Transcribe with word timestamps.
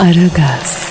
Aragaz, 0.00 0.82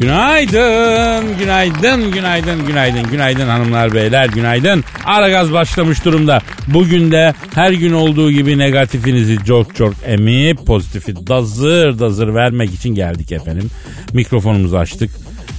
Günaydın, 0.00 1.38
günaydın, 1.38 2.12
günaydın, 2.12 2.66
günaydın, 2.66 3.10
günaydın 3.10 3.48
hanımlar 3.48 3.94
beyler, 3.94 4.28
günaydın. 4.28 4.84
Aragaz 5.04 5.52
başlamış 5.52 6.04
durumda. 6.04 6.40
Bugün 6.66 7.12
de 7.12 7.34
her 7.54 7.72
gün 7.72 7.92
olduğu 7.92 8.30
gibi 8.30 8.58
negatifinizi 8.58 9.44
çok 9.44 9.76
çok 9.76 9.94
emip 10.06 10.66
pozitifi 10.66 11.26
dazır 11.26 11.98
dazır 11.98 12.34
vermek 12.34 12.74
için 12.74 12.94
geldik 12.94 13.32
efendim. 13.32 13.70
Mikrofonumuzu 14.12 14.76
açtık. 14.76 15.10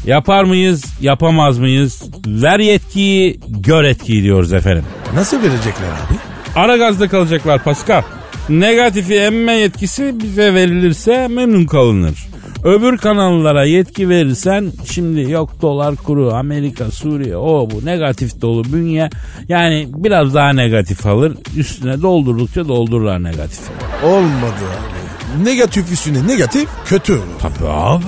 Yapar 0.05 0.43
mıyız, 0.43 0.83
yapamaz 1.01 1.57
mıyız? 1.59 2.03
Ver 2.27 2.59
yetkiyi, 2.59 3.39
gör 3.47 3.83
etkiyi 3.83 4.23
diyoruz 4.23 4.53
efendim. 4.53 4.83
Nasıl 5.13 5.37
verecekler 5.37 5.87
abi? 5.87 6.13
Aragaz'da 6.55 7.07
kalacaklar 7.07 7.63
Pascal. 7.63 8.01
Negatifi 8.49 9.15
emme 9.15 9.53
yetkisi 9.53 10.15
bize 10.23 10.53
verilirse 10.53 11.27
memnun 11.27 11.65
kalınır. 11.65 12.25
Öbür 12.63 12.97
kanallara 12.97 13.65
yetki 13.65 14.09
verirsen 14.09 14.71
şimdi 14.91 15.31
yok 15.31 15.61
dolar 15.61 15.95
kuru 15.95 16.33
Amerika 16.33 16.91
Suriye 16.91 17.37
o 17.37 17.69
bu 17.71 17.85
negatif 17.85 18.41
dolu 18.41 18.63
bünye 18.73 19.09
yani 19.49 19.87
biraz 19.95 20.33
daha 20.33 20.53
negatif 20.53 21.05
alır 21.05 21.37
üstüne 21.57 22.01
doldurdukça 22.01 22.67
doldururlar 22.67 23.23
negatif. 23.23 23.59
Olmadı 24.03 24.63
abi. 24.75 25.45
Negatif 25.45 25.91
üstüne 25.91 26.27
negatif 26.27 26.69
kötü 26.85 27.13
olur. 27.13 27.21
Tabii 27.41 27.69
abi 27.69 28.03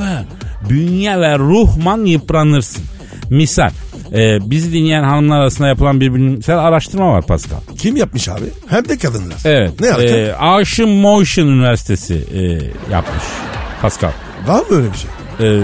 bünye 0.70 1.20
ve 1.20 1.38
ruhman 1.40 2.06
yıpranırsın. 2.06 2.84
Misal 3.30 3.70
e, 4.14 4.50
bizi 4.50 4.74
dinleyen 4.74 5.04
hanımlar 5.04 5.40
arasında 5.40 5.68
yapılan 5.68 6.02
bir 6.02 6.14
bilimsel 6.14 6.58
araştırma 6.58 7.12
var 7.14 7.22
Pascal. 7.28 7.58
Kim 7.78 7.96
yapmış 7.96 8.30
abi? 8.30 8.46
Hem 8.68 8.90
de 8.90 8.98
kadınlar. 8.98 9.38
Evet. 9.46 9.72
Ne 9.82 9.88
yaptı? 9.88 10.04
e, 10.04 10.34
Aşın 10.34 10.90
Motion 10.90 11.48
Üniversitesi 11.48 12.14
e, 12.34 12.42
yapmış 12.94 13.24
Pascal. 13.82 14.12
Var 14.48 14.60
mı 14.60 14.66
öyle 14.78 14.88
bir 14.94 14.98
şey? 14.98 15.10
Ee, 15.40 15.64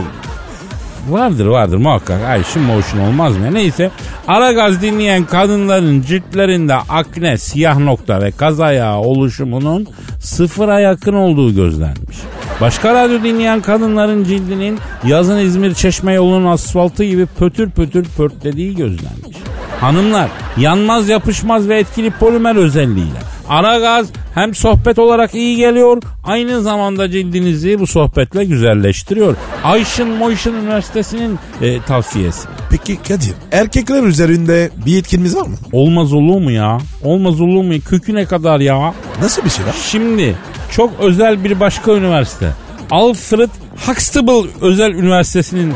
vardır 1.09 1.45
vardır 1.45 1.77
muhakkak. 1.77 2.23
Ay 2.23 2.43
şu 2.43 2.59
motion 2.59 2.99
olmaz 2.99 3.37
mı? 3.37 3.53
Neyse. 3.53 3.91
Aragaz 4.27 4.81
dinleyen 4.81 5.25
kadınların 5.25 6.01
ciltlerinde 6.01 6.75
akne, 6.75 7.37
siyah 7.37 7.79
nokta 7.79 8.21
ve 8.21 8.31
kaz 8.31 8.59
ayağı 8.59 8.97
oluşumunun 8.97 9.87
sıfıra 10.19 10.79
yakın 10.79 11.13
olduğu 11.13 11.55
gözlenmiş. 11.55 12.17
Başka 12.61 12.93
radyo 12.93 13.23
dinleyen 13.23 13.61
kadınların 13.61 14.23
cildinin 14.23 14.79
yazın 15.07 15.37
İzmir 15.37 15.73
Çeşme 15.73 16.13
yolunun 16.13 16.51
asfaltı 16.51 17.03
gibi 17.03 17.25
pötür 17.25 17.69
pötür 17.69 18.05
pörtlediği 18.17 18.75
gözlenmiş. 18.75 19.37
Hanımlar 19.81 20.29
yanmaz 20.57 21.09
yapışmaz 21.09 21.69
ve 21.69 21.79
etkili 21.79 22.11
polimer 22.11 22.55
özelliğiyle 22.55 23.32
Aragaz 23.49 24.07
hem 24.33 24.55
sohbet 24.55 24.99
olarak 24.99 25.35
iyi 25.35 25.57
geliyor 25.57 26.01
aynı 26.23 26.61
zamanda 26.61 27.11
cildinizi 27.11 27.79
bu 27.79 27.87
sohbetle 27.87 28.45
güzelleştiriyor. 28.45 29.35
Ayşın 29.63 30.09
Moyşin 30.09 30.53
Üniversitesi'nin 30.53 31.39
e, 31.61 31.81
tavsiyesi. 31.81 32.47
Peki 32.69 32.95
Kadir 32.95 33.33
erkekler 33.51 34.03
üzerinde 34.03 34.69
bir 34.85 34.99
etkimiz 34.99 35.35
var 35.35 35.47
mı? 35.47 35.55
Olmaz 35.71 36.13
olur 36.13 36.41
mu 36.41 36.51
ya? 36.51 36.77
Olmaz 37.03 37.41
olur 37.41 37.63
mu? 37.63 37.73
Köküne 37.89 38.25
kadar 38.25 38.59
ya. 38.59 38.93
Nasıl 39.21 39.45
bir 39.45 39.49
şey 39.49 39.65
var? 39.65 39.75
Şimdi 39.91 40.35
çok 40.71 40.91
özel 40.99 41.43
bir 41.43 41.59
başka 41.59 41.91
üniversite. 41.91 42.51
Alfred 42.91 43.49
Huxtable 43.87 44.49
Özel 44.61 44.91
Üniversitesi'nin 44.91 45.73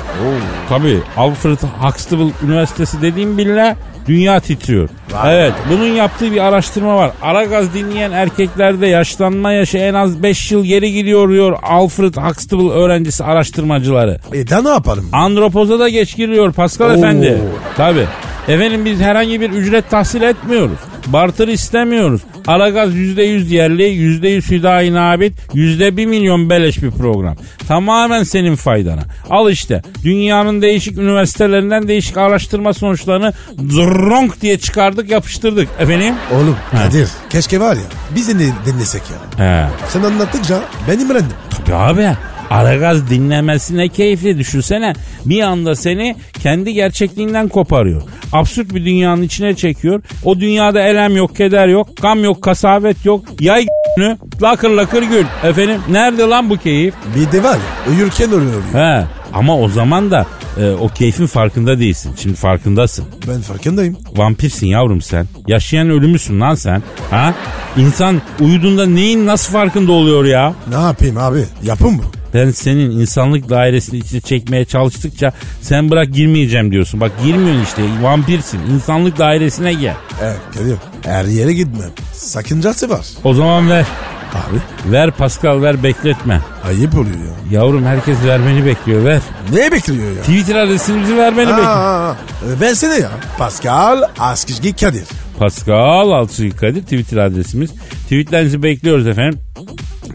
tabii 0.69 0.99
Alfred 1.17 1.57
Huxtable 1.81 2.31
Üniversitesi 2.45 3.01
dediğim 3.01 3.37
bile 3.37 3.75
dünya 4.07 4.39
titriyor. 4.39 4.89
Evet 5.25 5.53
bunun 5.71 5.85
yaptığı 5.87 6.31
bir 6.31 6.37
araştırma 6.37 6.95
var. 6.95 7.11
Aragaz 7.21 7.73
dinleyen 7.73 8.11
erkeklerde 8.11 8.87
yaşlanma 8.87 9.51
yaşı 9.51 9.77
en 9.77 9.93
az 9.93 10.23
5 10.23 10.51
yıl 10.51 10.65
geri 10.65 10.93
gidiyor 10.93 11.29
diyor 11.29 11.57
Alfred 11.63 12.15
Huxtable 12.15 12.69
öğrencisi 12.69 13.23
araştırmacıları. 13.23 14.19
E 14.33 14.49
da 14.49 14.61
ne 14.61 14.69
yapalım? 14.69 15.09
Andropoza 15.11 15.79
da 15.79 15.89
geç 15.89 16.15
giriyor 16.15 16.53
Pascal 16.53 16.89
Oo. 16.89 16.93
Efendi. 16.93 17.37
Tabi. 17.77 18.05
Efendim 18.47 18.85
biz 18.85 18.99
herhangi 18.99 19.41
bir 19.41 19.49
ücret 19.49 19.89
tahsil 19.89 20.21
etmiyoruz. 20.21 20.77
Bartır 21.07 21.47
istemiyoruz. 21.47 22.21
Aragaz 22.47 22.95
%100 22.95 23.53
yerli, 23.53 23.83
%100 23.83 24.51
hüdayi 24.51 24.93
nabit, 24.93 25.33
%1 25.53 26.05
milyon 26.05 26.49
beleş 26.49 26.83
bir 26.83 26.91
program. 26.91 27.35
Tamamen 27.67 28.23
senin 28.23 28.55
faydana. 28.55 29.01
Al 29.29 29.51
işte 29.51 29.81
dünyanın 30.03 30.61
değişik 30.61 30.97
üniversitelerinden 30.97 31.87
değişik 31.87 32.17
araştırma 32.17 32.73
sonuçlarını 32.73 33.33
zırronk 33.69 34.41
diye 34.41 34.59
çıkardık 34.59 35.09
yapıştırdık. 35.09 35.67
Efendim? 35.79 36.13
Oğlum 36.35 36.55
Kadir 36.71 37.09
keşke 37.29 37.59
var 37.59 37.75
ya 37.75 37.83
biz 38.15 38.27
de 38.39 38.45
dinlesek 38.65 39.01
ya. 39.11 39.45
He. 39.45 39.69
Sen 39.89 40.03
anlattıkça 40.03 40.59
ben 40.89 40.99
imrendim. 40.99 41.33
Tabii 41.65 41.75
abi. 41.75 42.17
Aragaz 42.49 43.09
dinlemesine 43.09 43.87
keyifli 43.89 44.37
düşünsene. 44.37 44.93
Bir 45.25 45.41
anda 45.41 45.75
seni 45.75 46.15
kendi 46.43 46.73
gerçekliğinden 46.73 47.47
koparıyor. 47.47 48.01
Absürt 48.33 48.73
bir 48.75 48.85
dünyanın 48.85 49.21
içine 49.21 49.55
çekiyor. 49.55 50.01
O 50.23 50.39
dünyada 50.39 50.81
elem 50.81 51.15
yok, 51.15 51.35
keder 51.35 51.67
yok, 51.67 51.87
gam 52.01 52.23
yok, 52.23 52.41
kasavet 52.41 53.05
yok. 53.05 53.25
Yay 53.39 53.65
günü, 53.97 54.17
lakır 54.41 54.69
lakır 54.69 55.03
gül. 55.03 55.25
Efendim 55.43 55.81
nerede 55.89 56.23
lan 56.23 56.49
bu 56.49 56.57
keyif? 56.57 56.93
Bir 57.15 57.31
de 57.31 57.43
var 57.43 57.55
ya 57.55 57.93
uyurken 57.93 58.27
oluyor. 58.27 58.61
He. 58.73 59.03
Ama 59.33 59.57
o 59.59 59.69
zaman 59.69 60.11
da 60.11 60.25
e, 60.59 60.69
o 60.71 60.87
keyfin 60.87 61.25
farkında 61.25 61.79
değilsin. 61.79 62.11
Şimdi 62.17 62.35
farkındasın. 62.35 63.05
Ben 63.27 63.41
farkındayım. 63.41 63.97
Vampirsin 64.15 64.67
yavrum 64.67 65.01
sen. 65.01 65.27
Yaşayan 65.47 65.89
ölümüsün 65.89 66.39
lan 66.41 66.55
sen. 66.55 66.83
Ha? 67.09 67.33
İnsan 67.77 68.21
uyuduğunda 68.39 68.85
neyin 68.85 69.25
nasıl 69.25 69.53
farkında 69.53 69.91
oluyor 69.91 70.25
ya? 70.25 70.53
Ne 70.69 70.75
yapayım 70.75 71.17
abi? 71.17 71.43
Yapın 71.63 71.97
bu. 71.97 72.16
Ben 72.37 72.51
senin 72.51 72.91
insanlık 72.91 73.49
dairesini 73.49 73.97
içine 73.99 74.21
çekmeye 74.21 74.65
çalıştıkça 74.65 75.33
sen 75.61 75.89
bırak 75.91 76.13
girmeyeceğim 76.13 76.71
diyorsun. 76.71 76.99
Bak 77.01 77.11
girmiyorsun 77.23 77.63
işte 77.63 77.81
vampirsin. 78.01 78.59
İnsanlık 78.73 79.17
dairesine 79.17 79.73
gel. 79.73 79.95
Evet 80.23 80.37
Kadir 80.53 80.75
her 81.05 81.25
yere 81.25 81.53
gitmem. 81.53 81.89
Sakıncası 82.13 82.89
var. 82.89 83.05
O 83.23 83.33
zaman 83.33 83.69
ver. 83.69 83.85
Abi 84.33 84.91
Ver 84.91 85.11
Pascal 85.11 85.61
ver 85.61 85.83
bekletme. 85.83 86.41
ayıp 86.67 86.95
oluyor 86.97 87.15
ya. 87.15 87.59
Yavrum 87.59 87.85
herkes 87.85 88.17
vermeni 88.25 88.65
bekliyor 88.65 89.05
ver. 89.05 89.21
Ne 89.53 89.71
bekliyor 89.71 90.11
ya? 90.15 90.21
Twitter 90.21 90.55
adresimizi 90.55 91.17
vermeni 91.17 91.47
bekliyor. 91.49 91.67
Aa, 91.67 92.15
e, 92.57 92.59
versene 92.59 92.93
ya. 92.95 93.09
Pascal 93.37 94.01
Askizgi 94.19 94.75
Kadir. 94.75 95.03
Pascal 95.39 96.11
Altçı 96.11 96.49
Kadir 96.57 96.81
Twitter 96.81 97.17
adresimiz. 97.17 97.71
Tweetlerinizi 98.03 98.63
bekliyoruz 98.63 99.07
efendim. 99.07 99.39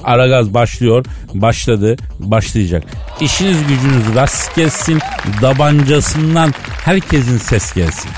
Aragaz 0.04 0.54
başlıyor, 0.54 1.04
başladı, 1.34 1.96
başlayacak. 2.18 2.84
İşiniz 3.20 3.56
gücünüz 3.68 4.14
rast 4.14 4.56
gelsin, 4.56 4.98
dabancasından 5.42 6.54
herkesin 6.84 7.38
ses 7.38 7.72
gelsin. 7.74 8.10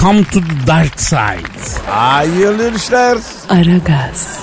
Come 0.00 0.24
to 0.24 0.40
the 0.40 0.66
dark 0.66 1.00
side. 1.00 1.90
Hayırlı 1.90 2.76
işler. 2.76 3.18
Aragaz, 3.48 4.40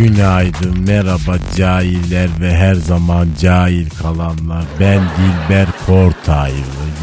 Günaydın, 0.00 0.80
merhaba 0.86 1.36
cahiller 1.56 2.28
ve 2.40 2.54
her 2.54 2.74
zaman 2.74 3.28
cahil 3.40 3.90
kalanlar. 3.90 4.64
Ben 4.80 5.00
Dilber 5.00 5.66
Kortaylı. 5.86 6.54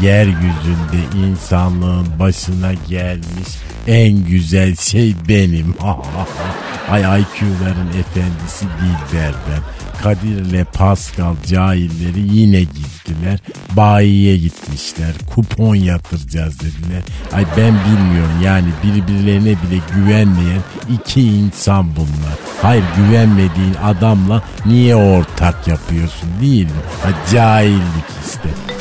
Yeryüzünde 0.02 1.26
insanlığın 1.26 2.06
başına 2.18 2.72
gelmiş 2.88 3.48
en 3.88 4.24
güzel 4.24 4.76
şey 4.76 5.14
benim. 5.28 5.74
Ay 6.90 7.00
IQ'ların 7.00 7.88
efendisi 7.88 8.64
Dilber 8.64 9.32
ben. 9.50 9.62
Kadir 10.02 10.46
ile 10.46 10.64
Pascal 10.64 11.34
cahilleri 11.46 12.20
yine 12.20 12.60
gittiler. 12.60 13.38
Bayiye 13.76 14.36
gitmişler. 14.36 15.12
Kupon 15.34 15.74
yatıracağız 15.74 16.60
dediler. 16.60 17.02
Ay 17.32 17.44
ben 17.56 17.74
bilmiyorum 17.74 18.42
yani 18.44 18.68
birbirlerine 18.84 19.50
bile 19.50 19.80
güvenmeyen 19.94 20.62
iki 20.94 21.22
insan 21.22 21.96
bunlar. 21.96 22.38
Hayır 22.62 22.84
güvenmediğin 22.96 23.74
adamla 23.84 24.42
niye 24.66 24.96
ortak 24.96 25.68
yapıyorsun 25.68 26.28
değil 26.40 26.64
mi? 26.64 26.80
Ha, 27.02 27.08
cahillik 27.32 28.08
işte. 28.26 28.77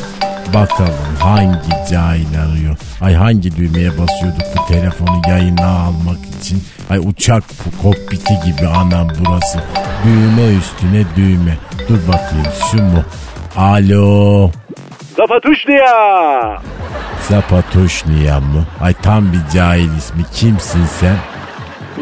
Bakalım 0.53 0.93
hangi 1.19 1.89
cahil 1.91 2.41
arıyor? 2.41 2.77
Ay 3.01 3.13
hangi 3.13 3.55
düğmeye 3.55 3.89
basıyorduk 3.89 4.41
bu 4.57 4.67
telefonu 4.73 5.21
yayına 5.27 5.67
almak 5.67 6.17
için? 6.39 6.63
Ay 6.89 6.99
uçak 6.99 7.43
kokpiti 7.83 8.33
gibi 8.45 8.67
anam 8.67 9.07
burası. 9.19 9.59
Düğme 10.05 10.55
üstüne 10.57 11.03
düğme. 11.15 11.57
Dur 11.89 11.97
bakayım 12.07 12.45
şu 12.71 12.77
mu? 12.83 13.03
Alo. 13.57 14.51
Zapatuşnia. 15.17 16.61
Zapatoşniya 17.29 18.39
mı? 18.39 18.65
Ay 18.81 18.93
tam 18.93 19.33
bir 19.33 19.39
cahil 19.53 19.97
ismi. 19.97 20.23
Kimsin 20.33 20.85
sen? 20.99 21.15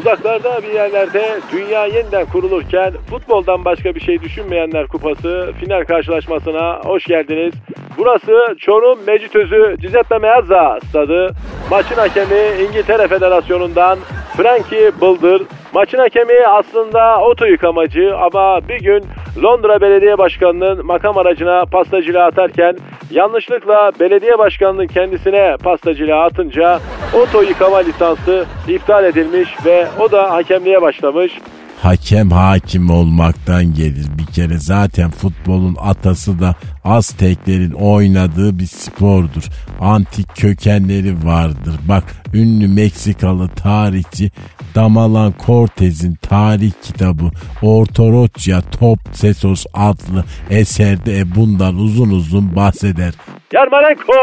Uzaklarda 0.05 0.63
bir 0.63 0.73
yerlerde 0.73 1.39
dünya 1.51 1.85
yeniden 1.85 2.25
kurulurken 2.25 2.93
futboldan 3.09 3.65
başka 3.65 3.95
bir 3.95 3.99
şey 3.99 4.21
düşünmeyenler 4.21 4.87
kupası 4.87 5.53
final 5.59 5.83
karşılaşmasına 5.83 6.79
hoş 6.83 7.05
geldiniz. 7.05 7.53
Burası 7.97 8.55
Çorum 8.59 8.99
Mecitözü 9.07 9.75
Cizeppe 9.81 10.17
Meazza 10.17 10.79
stadı. 10.89 11.31
Maçın 11.71 11.95
hakemi 11.95 12.63
İngiltere 12.69 13.07
Federasyonu'ndan 13.07 13.99
Frankie 14.37 14.91
Bıldır. 15.01 15.41
Maçın 15.75 15.97
hakemi 15.97 16.47
aslında 16.47 17.21
oto 17.21 17.45
yıkamacı 17.45 18.17
ama 18.17 18.59
bir 18.69 18.79
gün 18.79 19.03
Londra 19.43 19.81
Belediye 19.81 20.17
Başkanı'nın 20.17 20.85
makam 20.85 21.17
aracına 21.17 21.65
pastacılığa 21.65 22.25
atarken 22.25 22.77
yanlışlıkla 23.11 23.91
belediye 23.99 24.37
başkanının 24.37 24.87
kendisine 24.87 25.57
pastacılığa 25.63 26.23
atınca 26.23 26.79
oto 27.13 27.41
yıkama 27.41 27.77
lisansı 27.77 28.45
iptal 28.67 29.03
edilmiş 29.05 29.49
ve 29.65 29.87
o 29.99 30.11
da 30.11 30.31
hakemliğe 30.31 30.81
başlamış. 30.81 31.31
Hakem 31.81 32.31
hakim 32.31 32.89
olmaktan 32.89 33.73
gelir 33.73 34.05
bir 34.17 34.25
kere. 34.25 34.57
Zaten 34.57 35.11
futbolun 35.11 35.77
atası 35.81 36.39
da 36.39 36.55
Azteklerin 36.83 37.71
oynadığı 37.71 38.59
bir 38.59 38.65
spordur. 38.65 39.43
Antik 39.79 40.35
kökenleri 40.35 41.25
vardır. 41.25 41.75
Bak 41.89 42.03
ünlü 42.33 42.67
Meksikalı 42.67 43.47
tarihçi 43.47 44.31
Damalan 44.75 45.33
Cortez'in 45.45 46.15
tarih 46.15 46.71
kitabı 46.83 47.31
Ortorocya 47.61 48.61
Top 48.61 48.99
Sesos 49.13 49.65
adlı 49.73 50.23
eserde 50.49 51.19
e 51.19 51.35
bundan 51.35 51.75
uzun 51.75 52.09
uzun 52.09 52.55
bahseder. 52.55 53.13
Yarmolenko! 53.53 54.13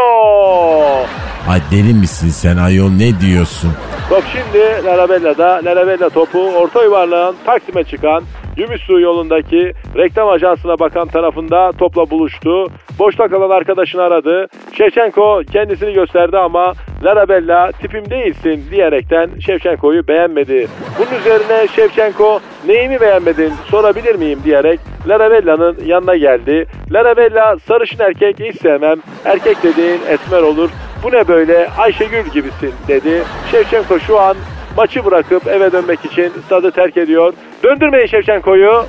Ay 1.48 1.60
deli 1.70 1.94
misin 1.94 2.30
sen 2.30 2.56
ayol 2.56 2.90
ne 2.90 3.20
diyorsun? 3.20 3.72
Top 4.12 4.24
şimdi 4.32 4.84
Larabella'da. 4.84 5.60
Larabella 5.64 6.10
topu 6.10 6.38
orta 6.38 6.82
yuvarlağın 6.84 7.36
Taksim'e 7.46 7.84
çıkan 7.84 8.22
Gümüşsu 8.56 9.00
yolundaki 9.00 9.72
reklam 9.96 10.28
ajansına 10.28 10.78
bakan 10.78 11.08
tarafında 11.08 11.72
topla 11.72 12.10
buluştu. 12.10 12.66
Boşta 12.98 13.28
kalan 13.28 13.50
arkadaşını 13.50 14.02
aradı. 14.02 14.46
Şevçenko 14.72 15.42
kendisini 15.52 15.92
gösterdi 15.92 16.38
ama 16.38 16.72
Larabella 17.04 17.72
tipim 17.72 18.10
değilsin 18.10 18.64
diyerekten 18.70 19.30
Şevçenko'yu 19.46 20.08
beğenmedi. 20.08 20.68
Bunun 20.98 21.20
üzerine 21.20 21.68
Şevçenko 21.68 22.40
neyimi 22.66 23.00
beğenmedin 23.00 23.52
sorabilir 23.70 24.14
miyim 24.14 24.38
diyerek 24.44 24.80
Larabella'nın 25.08 25.76
yanına 25.86 26.16
geldi. 26.16 26.66
Larabella 26.90 27.56
sarışın 27.58 28.00
erkek 28.00 28.40
hiç 28.40 28.60
sevmem. 28.60 28.98
Erkek 29.24 29.62
dediğin 29.62 30.00
esmer 30.08 30.42
olur. 30.42 30.70
Bu 31.02 31.12
ne 31.12 31.28
böyle 31.28 31.68
Ayşegül 31.78 32.24
gibisin 32.24 32.74
dedi. 32.88 33.22
Şevçenko 33.50 33.98
şu 33.98 34.20
an 34.20 34.36
maçı 34.76 35.04
bırakıp 35.04 35.46
eve 35.46 35.72
dönmek 35.72 36.04
için 36.04 36.32
stadı 36.46 36.70
terk 36.70 36.96
ediyor. 36.96 37.32
Döndürmeyin 37.64 38.06
Şevçenko'yu. 38.06 38.86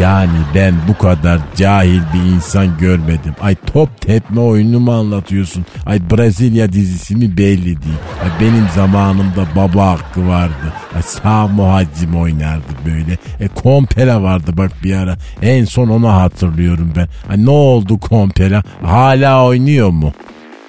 Yani 0.00 0.38
ben 0.54 0.74
bu 0.88 0.98
kadar 0.98 1.38
cahil 1.56 2.00
bir 2.14 2.34
insan 2.34 2.78
görmedim. 2.78 3.34
Ay 3.40 3.54
top 3.72 4.00
tepme 4.00 4.40
oyunu 4.40 4.80
mu 4.80 4.92
anlatıyorsun? 4.92 5.64
Ay 5.86 6.00
Brezilya 6.10 6.72
dizisi 6.72 7.16
mi 7.16 7.36
belli 7.36 7.64
değil. 7.64 7.98
Ay 8.22 8.30
benim 8.40 8.66
zamanımda 8.76 9.46
baba 9.56 9.86
hakkı 9.86 10.28
vardı. 10.28 10.72
Ay 10.96 11.02
sağ 11.02 11.46
muhaccim 11.46 12.16
oynardı 12.20 12.72
böyle. 12.86 13.12
E 13.40 13.48
Kompela 13.48 14.22
vardı 14.22 14.50
bak 14.56 14.70
bir 14.84 14.94
ara. 14.96 15.16
En 15.42 15.64
son 15.64 15.88
onu 15.88 16.08
hatırlıyorum 16.12 16.92
ben. 16.96 17.08
Ay 17.30 17.44
ne 17.46 17.50
oldu 17.50 18.00
Kompela? 18.00 18.62
Hala 18.84 19.44
oynuyor 19.44 19.90
mu? 19.90 20.12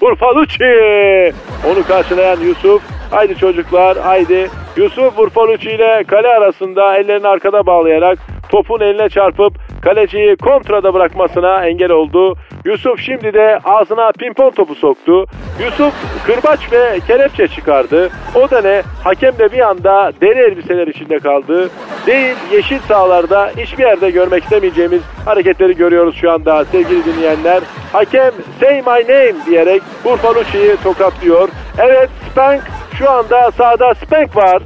Urfalucci. 0.02 1.34
Onu 1.72 1.88
karşılayan 1.88 2.40
Yusuf. 2.40 2.82
Haydi 3.12 3.36
çocuklar 3.36 3.98
haydi. 3.98 4.50
Yusuf 4.78 5.20
Urfalucci 5.20 5.72
ile 5.72 6.04
kale 6.08 6.28
arasında 6.28 6.98
ellerini 6.98 7.28
arkada 7.28 7.66
bağlayarak 7.66 8.20
topun 8.50 8.80
eline 8.80 9.10
çarpıp 9.10 9.54
kaleciyi 9.82 10.36
kontrada 10.36 10.94
bırakmasına 10.94 11.66
engel 11.66 11.92
oldu. 11.92 12.36
Yusuf 12.66 13.00
şimdi 13.00 13.34
de 13.34 13.60
ağzına 13.66 14.12
pimpon 14.12 14.52
topu 14.52 14.76
soktu. 14.76 15.26
Yusuf 15.60 15.94
kırbaç 16.26 16.72
ve 16.72 17.00
kelepçe 17.08 17.48
çıkardı. 17.48 18.10
O 18.36 18.52
da 18.52 18.62
ne? 18.62 18.82
Hakem 19.04 19.38
de 19.38 19.52
bir 19.52 19.60
anda 19.60 20.12
deri 20.22 20.40
elbiseler 20.40 20.88
içinde 20.88 21.20
kaldı. 21.20 21.70
Değil 22.06 22.36
yeşil 22.52 22.80
sahalarda 22.80 23.52
hiçbir 23.58 23.84
yerde 23.84 24.10
görmek 24.10 24.44
istemeyeceğimiz 24.44 25.02
hareketleri 25.26 25.76
görüyoruz 25.76 26.16
şu 26.16 26.32
anda 26.32 26.66
sevgili 26.66 27.06
dinleyenler. 27.06 27.64
Hakem 27.94 28.32
say 28.60 28.82
my 28.82 28.86
name 28.86 29.36
diyerek 29.46 29.82
Urfalucci'yi 30.06 30.76
tokatlıyor. 30.84 31.50
Evet 31.78 32.10
Spank 32.32 32.62
şu 32.98 33.12
anda 33.12 33.52
sahada 33.52 33.94
Spank 33.96 34.36
var. 34.36 34.62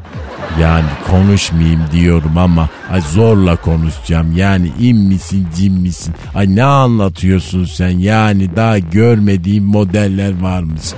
Yani 0.61 0.85
konuşmayayım 1.11 1.81
diyorum 1.91 2.37
ama 2.37 2.69
ay 2.91 3.01
zorla 3.01 3.55
konuşacağım. 3.55 4.33
Yani 4.35 4.67
in 4.79 4.97
misin 4.97 5.47
cin 5.55 5.81
misin? 5.81 6.15
Ay 6.35 6.55
ne 6.55 6.63
anlatıyorsun 6.63 7.63
sen? 7.65 7.99
Yani 7.99 8.55
daha 8.55 8.79
görmediğim 8.79 9.63
modeller 9.63 10.31
varmış. 10.41 10.93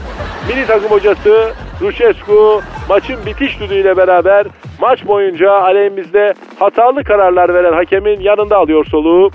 Milli 0.47 0.67
takım 0.67 0.91
hocası 0.91 1.53
Lucescu 1.81 2.61
maçın 2.89 3.17
bitiş 3.25 3.59
düdüğüyle 3.59 3.97
beraber 3.97 4.47
maç 4.81 5.07
boyunca 5.07 5.51
aleyhimizde 5.51 6.33
hatalı 6.59 7.03
kararlar 7.03 7.53
veren 7.53 7.73
hakemin 7.73 8.19
yanında 8.19 8.57
alıyor 8.57 8.85
soluğu. 8.85 9.31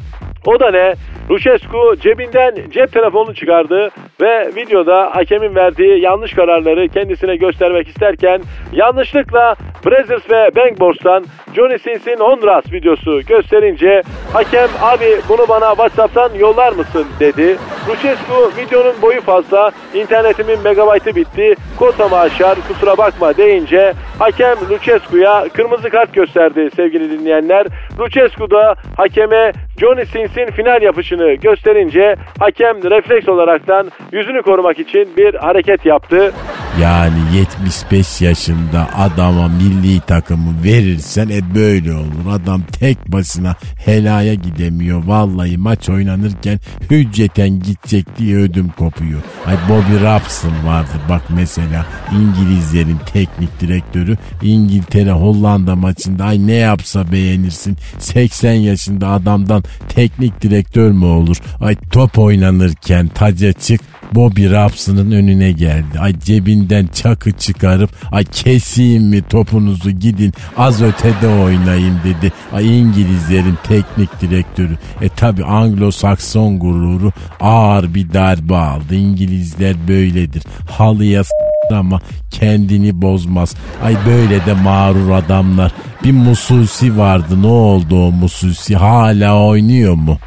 O 0.46 0.60
da 0.60 0.70
ne? 0.70 0.94
Lucescu 1.30 1.96
cebinden 2.00 2.54
cep 2.70 2.92
telefonunu 2.92 3.34
çıkardı 3.34 3.90
ve 4.22 4.50
videoda 4.56 5.10
hakemin 5.14 5.54
verdiği 5.54 6.00
yanlış 6.00 6.34
kararları 6.34 6.88
kendisine 6.88 7.36
göstermek 7.36 7.88
isterken 7.88 8.42
yanlışlıkla 8.72 9.56
Brazzers 9.86 10.30
ve 10.30 10.50
Bankbors'tan 10.56 11.24
Johnny 11.56 11.78
Sins'in 11.78 12.18
Honduras 12.18 12.72
videosu 12.72 13.20
gösterince 13.20 14.02
hakem 14.32 14.68
abi 14.82 15.20
bunu 15.28 15.48
bana 15.48 15.68
Whatsapp'tan 15.68 16.30
yollar 16.38 16.72
mısın 16.72 17.06
dedi. 17.20 17.56
Lucescu 17.88 18.52
videonun 18.56 19.02
boyu 19.02 19.20
fazla 19.20 19.70
internetimin 19.94 20.62
megabaytı 20.64 21.16
bitti 21.16 21.54
kotamı 21.78 22.16
aşar 22.16 22.58
kusura 22.68 22.98
bakma 22.98 23.36
deyince 23.36 23.92
hakem 24.18 24.56
Lucescu'ya 24.70 25.44
kırmızı 25.52 25.90
kart 25.90 26.14
gösterdi 26.14 26.68
sevgili 26.76 27.10
dinleyenler. 27.10 27.66
Lucescu 27.98 28.50
da 28.50 28.74
hakeme 28.96 29.52
Johnny 29.80 30.04
Sins'in 30.06 30.46
final 30.46 30.82
yapışını 30.82 31.34
gösterince 31.34 32.16
hakem 32.38 32.90
refleks 32.90 33.28
olaraktan 33.28 33.90
yüzünü 34.12 34.42
korumak 34.42 34.78
için 34.78 35.16
bir 35.16 35.34
hareket 35.34 35.86
yaptı. 35.86 36.32
Yani 36.80 37.36
75 37.36 38.20
yaşında 38.20 38.88
adama 38.96 39.48
milli 39.48 40.00
takımı 40.00 40.64
verirsen 40.64 41.28
e 41.28 41.54
böyle 41.54 41.92
olur. 41.92 42.26
Adam 42.30 42.62
tek 42.62 43.12
başına 43.12 43.56
helaya 43.84 44.34
gidemiyor. 44.34 45.02
Vallahi 45.06 45.58
maç 45.58 45.88
oynanırken 45.88 46.58
hücceten 46.90 47.48
gidecek 47.48 48.18
diye 48.18 48.36
ödüm 48.36 48.68
kopuyor. 48.78 49.20
Ay 49.46 49.56
Bobby 49.68 50.04
Robson 50.04 50.66
vardı 50.66 50.92
bak 51.08 51.22
mesela 51.28 51.86
İngilizlerin 52.12 52.98
teknik 53.12 53.60
direktörü 53.60 54.16
İngiltere 54.42 55.12
Hollanda 55.12 55.76
maçında 55.76 56.24
ay 56.24 56.46
ne 56.46 56.54
yapsa 56.54 57.12
beğenirsin. 57.12 57.76
80 57.98 58.52
yaşında 58.52 59.08
adamdan 59.08 59.62
teknik 59.88 60.42
direktör 60.42 60.90
mü 60.90 61.04
olur? 61.04 61.36
Ay 61.60 61.76
top 61.92 62.18
oynanırken 62.18 63.08
taca 63.08 63.52
çık 63.52 63.80
Bobby 64.14 64.46
Robson'ın 64.46 65.10
önüne 65.10 65.52
geldi. 65.52 65.98
Ay 66.00 66.18
cebinden 66.18 66.86
çakı 66.86 67.32
çıkarıp 67.32 67.90
ay 68.12 68.24
keseyim 68.24 69.04
mi 69.04 69.22
topunuzu 69.22 69.90
gidin 69.90 70.32
az 70.56 70.82
ötede 70.82 71.28
oynayın 71.28 71.98
dedi. 72.04 72.32
Ay 72.52 72.80
İngilizlerin 72.80 73.58
teknik 73.68 74.20
direktörü. 74.20 74.78
E 75.00 75.08
tabi 75.08 75.42
Anglo-Sakson 75.42 76.58
gururu 76.58 77.12
ağır 77.40 77.94
bir 77.94 78.12
darbe 78.12 78.56
aldı. 78.56 78.94
İngilizler 78.94 79.88
böyledir. 79.88 80.42
Halıya 80.70 81.22
ama 81.70 82.00
kendini 82.30 83.02
bozmaz. 83.02 83.54
Ay 83.84 83.96
böyle 84.06 84.46
de 84.46 84.52
mağrur 84.52 85.10
adamlar. 85.10 85.72
Bir 86.04 86.12
mususi 86.12 86.98
vardı 86.98 87.42
ne 87.42 87.46
oldu 87.46 88.06
o 88.06 88.12
mususi 88.12 88.76
hala 88.76 89.46
oynuyor 89.46 89.94
mu? 89.94 90.18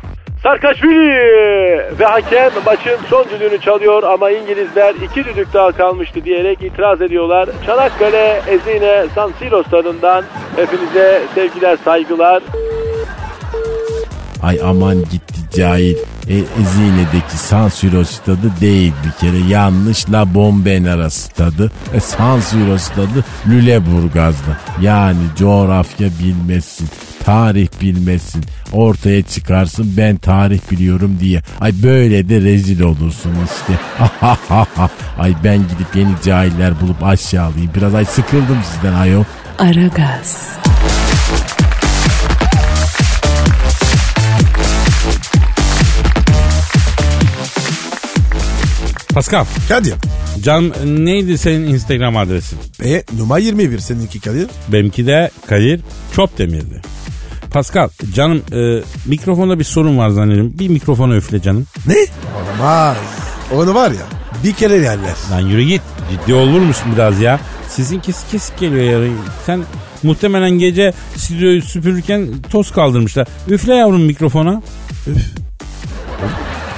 Sarkaçvili 0.45 1.09
ve 1.99 2.05
hakem 2.05 2.51
maçın 2.65 2.97
son 3.09 3.25
düdüğünü 3.29 3.61
çalıyor 3.61 4.03
ama 4.03 4.31
İngilizler 4.31 4.95
iki 4.95 5.25
düdük 5.25 5.53
daha 5.53 5.71
kalmıştı 5.71 6.25
diyerek 6.25 6.61
itiraz 6.61 7.01
ediyorlar. 7.01 7.49
Çanakkale, 7.65 8.41
Ezine, 8.47 9.05
San 9.15 9.31
Siro 9.39 9.63
stadından 9.63 10.23
hepinize 10.55 11.21
sevgiler, 11.35 11.77
saygılar. 11.85 12.43
Ay 14.43 14.59
aman 14.63 14.95
gitti 14.95 15.57
cahil. 15.57 15.95
E, 16.29 16.33
Ezine'deki 16.33 17.37
San 17.37 17.67
Siro 17.67 18.03
stadı 18.03 18.51
değil 18.61 18.93
bir 19.05 19.27
kere. 19.27 19.37
Yanlış 19.49 20.11
La 20.11 20.33
Bombenera 20.33 21.09
stadı. 21.09 21.71
E, 21.93 21.99
San 21.99 22.39
Siro 22.39 22.77
stadı 22.77 23.25
Lüleburgaz'da. 23.49 24.57
Yani 24.81 25.21
coğrafya 25.37 26.07
bilmezsin. 26.23 26.87
Tarih 27.25 27.67
bilmezsin. 27.82 28.44
Ortaya 28.72 29.22
çıkarsın 29.22 29.94
ben 29.98 30.17
tarih 30.17 30.60
biliyorum 30.72 31.17
diye. 31.20 31.41
Ay 31.60 31.74
böyle 31.84 32.29
de 32.29 32.41
rezil 32.41 32.82
olursun 32.82 33.32
işte. 33.46 33.79
ay 35.17 35.34
ben 35.44 35.58
gidip 35.58 35.96
yeni 35.96 36.12
cahiller 36.25 36.82
bulup 36.82 37.03
aşağılayayım. 37.03 37.72
Biraz 37.75 37.96
ay 37.96 38.05
sıkıldım 38.05 38.58
sizden 38.74 38.94
ayol. 38.94 39.24
Aragaz, 39.60 40.50
Pascal. 49.13 49.46
Kadir. 49.70 49.94
Can 50.44 50.74
neydi 50.86 51.38
senin 51.38 51.67
Instagram 51.67 52.17
adresin? 52.17 52.60
E 52.84 53.03
numara 53.17 53.39
21 53.39 53.79
seninki 53.79 54.20
Kadir. 54.20 54.48
Benimki 54.67 55.08
de 55.08 55.32
Kadir 55.48 55.82
Çopdemir'di. 56.15 56.94
Pascal 57.55 57.89
canım 58.13 58.41
e, 58.53 58.83
mikrofonda 59.05 59.59
bir 59.59 59.63
sorun 59.63 59.97
var 59.97 60.09
zannediyorum. 60.09 60.53
Bir 60.59 60.69
mikrofona 60.69 61.15
üfle 61.15 61.41
canım. 61.41 61.65
Ne? 61.88 61.95
Olmaz. 62.53 62.97
Onu 63.53 63.75
var 63.75 63.91
ya 63.91 64.05
bir 64.43 64.53
kere 64.53 64.74
yerler. 64.74 65.13
Lan 65.31 65.39
yürü 65.39 65.62
git. 65.62 65.81
Ciddi 66.12 66.33
olur 66.33 66.62
musun 66.62 66.91
biraz 66.95 67.21
ya? 67.21 67.39
Sizin 67.69 68.00
kesik 68.00 68.31
kesik 68.31 68.59
geliyor 68.59 69.03
ya. 69.03 69.09
Sen 69.45 69.63
muhtemelen 70.03 70.51
gece 70.51 70.93
stüdyoyu 71.15 71.62
süpürürken 71.62 72.27
toz 72.51 72.71
kaldırmışlar. 72.71 73.27
Üfle 73.47 73.75
yavrum 73.75 74.01
mikrofona. 74.01 74.62
Üf. 75.07 75.33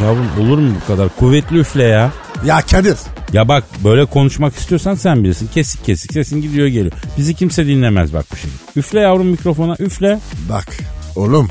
Yavrum 0.02 0.28
olur 0.42 0.58
mu 0.58 0.72
bu 0.82 0.88
kadar? 0.88 1.10
Kuvvetli 1.20 1.60
üfle 1.60 1.84
ya. 1.84 2.12
Ya 2.46 2.62
Kadir. 2.72 2.98
Ya 3.34 3.48
bak 3.48 3.64
böyle 3.84 4.06
konuşmak 4.06 4.56
istiyorsan 4.56 4.96
sen 4.96 5.24
bilirsin. 5.24 5.48
Kesik 5.54 5.86
kesik 5.86 6.14
sesin 6.14 6.42
gidiyor 6.42 6.68
geliyor. 6.68 6.92
Bizi 7.18 7.34
kimse 7.34 7.68
dinlemez 7.68 8.14
bak 8.14 8.26
bu 8.32 8.36
şey. 8.36 8.50
Üfle 8.76 9.00
yavrum 9.00 9.28
mikrofona 9.28 9.76
üfle. 9.80 10.20
Bak 10.50 10.68
oğlum 11.16 11.50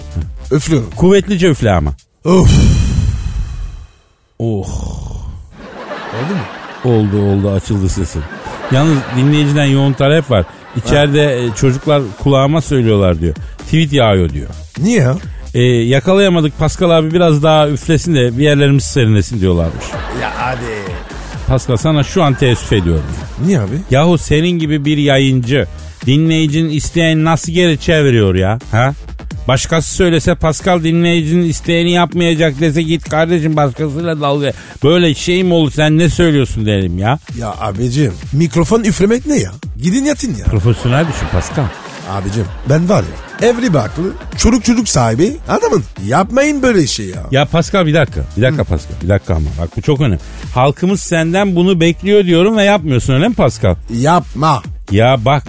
üflüyorum. 0.53 0.91
Kuvvetlice 0.97 1.49
üfle 1.49 1.73
ama. 1.73 1.95
Of. 2.25 2.51
Oh. 4.39 4.69
Oldu 6.17 6.35
mu? 6.35 6.93
Oldu 6.93 7.23
oldu 7.23 7.51
açıldı 7.51 7.89
sesin. 7.89 8.23
Yalnız 8.73 8.99
dinleyiciden 9.17 9.65
yoğun 9.65 9.93
talep 9.93 10.31
var. 10.31 10.45
İçeride 10.77 11.45
e, 11.45 11.51
çocuklar 11.55 12.03
kulağıma 12.23 12.61
söylüyorlar 12.61 13.21
diyor. 13.21 13.35
Tweet 13.59 13.93
yağıyor 13.93 14.31
diyor. 14.31 14.49
Niye 14.79 15.01
ya? 15.01 15.17
E, 15.55 15.63
yakalayamadık 15.63 16.59
Pascal 16.59 16.91
abi 16.91 17.13
biraz 17.13 17.43
daha 17.43 17.69
üflesin 17.69 18.15
de 18.15 18.39
bir 18.39 18.43
yerlerimiz 18.43 18.85
serinlesin 18.85 19.41
diyorlarmış. 19.41 19.85
Ya 20.23 20.33
hadi. 20.37 21.06
Pascal 21.49 21.77
sana 21.77 22.03
şu 22.03 22.23
an 22.23 22.35
teessüf 22.35 22.73
ediyorum. 22.73 23.05
Niye 23.47 23.61
abi? 23.61 23.75
Yahu 23.91 24.19
senin 24.19 24.51
gibi 24.59 24.85
bir 24.85 24.97
yayıncı 24.99 25.67
dinleyicinin 26.07 26.71
isteğini 26.71 27.25
nasıl 27.25 27.53
geri 27.53 27.79
çeviriyor 27.79 28.35
ya? 28.35 28.59
Ha? 28.73 28.95
Başkası 29.49 29.95
söylese 29.95 30.35
Pascal 30.35 30.85
dinleyicinin 30.85 31.49
isteğini 31.49 31.93
yapmayacak 31.93 32.61
dese 32.61 32.83
git 32.83 33.09
kardeşim 33.09 33.57
başkasıyla 33.57 34.21
dalga. 34.21 34.53
Böyle 34.85 35.15
şey 35.15 35.45
mi 35.45 35.55
olur 35.55 35.71
sen 35.73 35.99
ne 35.99 36.09
söylüyorsun 36.09 36.67
derim 36.67 36.99
ya. 36.99 37.19
Ya 37.39 37.55
abicim 37.61 38.13
mikrofon 38.33 38.85
üflemek 38.85 39.27
ne 39.27 39.39
ya? 39.39 39.51
Gidin 39.83 40.05
yatın 40.05 40.35
ya. 40.35 40.45
Profesyonel 40.45 41.05
düşün 41.09 41.27
Pascal. 41.33 41.65
Abicim 42.11 42.45
ben 42.71 42.89
var 42.89 43.03
ya 43.03 43.49
evli 43.49 43.75
baklı 43.75 44.13
çocuk 44.39 44.65
çocuk 44.65 44.89
sahibi 44.89 45.37
adamın. 45.49 45.85
Yapmayın 46.07 46.63
böyle 46.63 46.87
şey 46.87 47.07
ya. 47.07 47.23
Ya 47.31 47.45
Pascal 47.45 47.87
bir 47.87 47.95
dakika. 47.95 48.21
Bir 48.37 48.43
dakika 48.43 48.65
Pascal. 48.65 48.95
Bir 49.03 49.09
dakika 49.09 49.35
ama. 49.35 49.49
Bak 49.61 49.77
bu 49.77 49.83
çok 49.83 50.01
önemli. 50.01 50.19
Halkımız 50.55 51.01
senden 51.01 51.57
bunu 51.57 51.81
bekliyor 51.81 52.25
diyorum 52.25 52.57
ve 52.57 52.65
yapmıyorsun 52.65 53.15
öyle 53.15 53.29
mi 53.29 53.35
Pascal? 53.35 53.75
Yapma. 53.91 54.63
Ya 54.91 55.17
bak. 55.25 55.43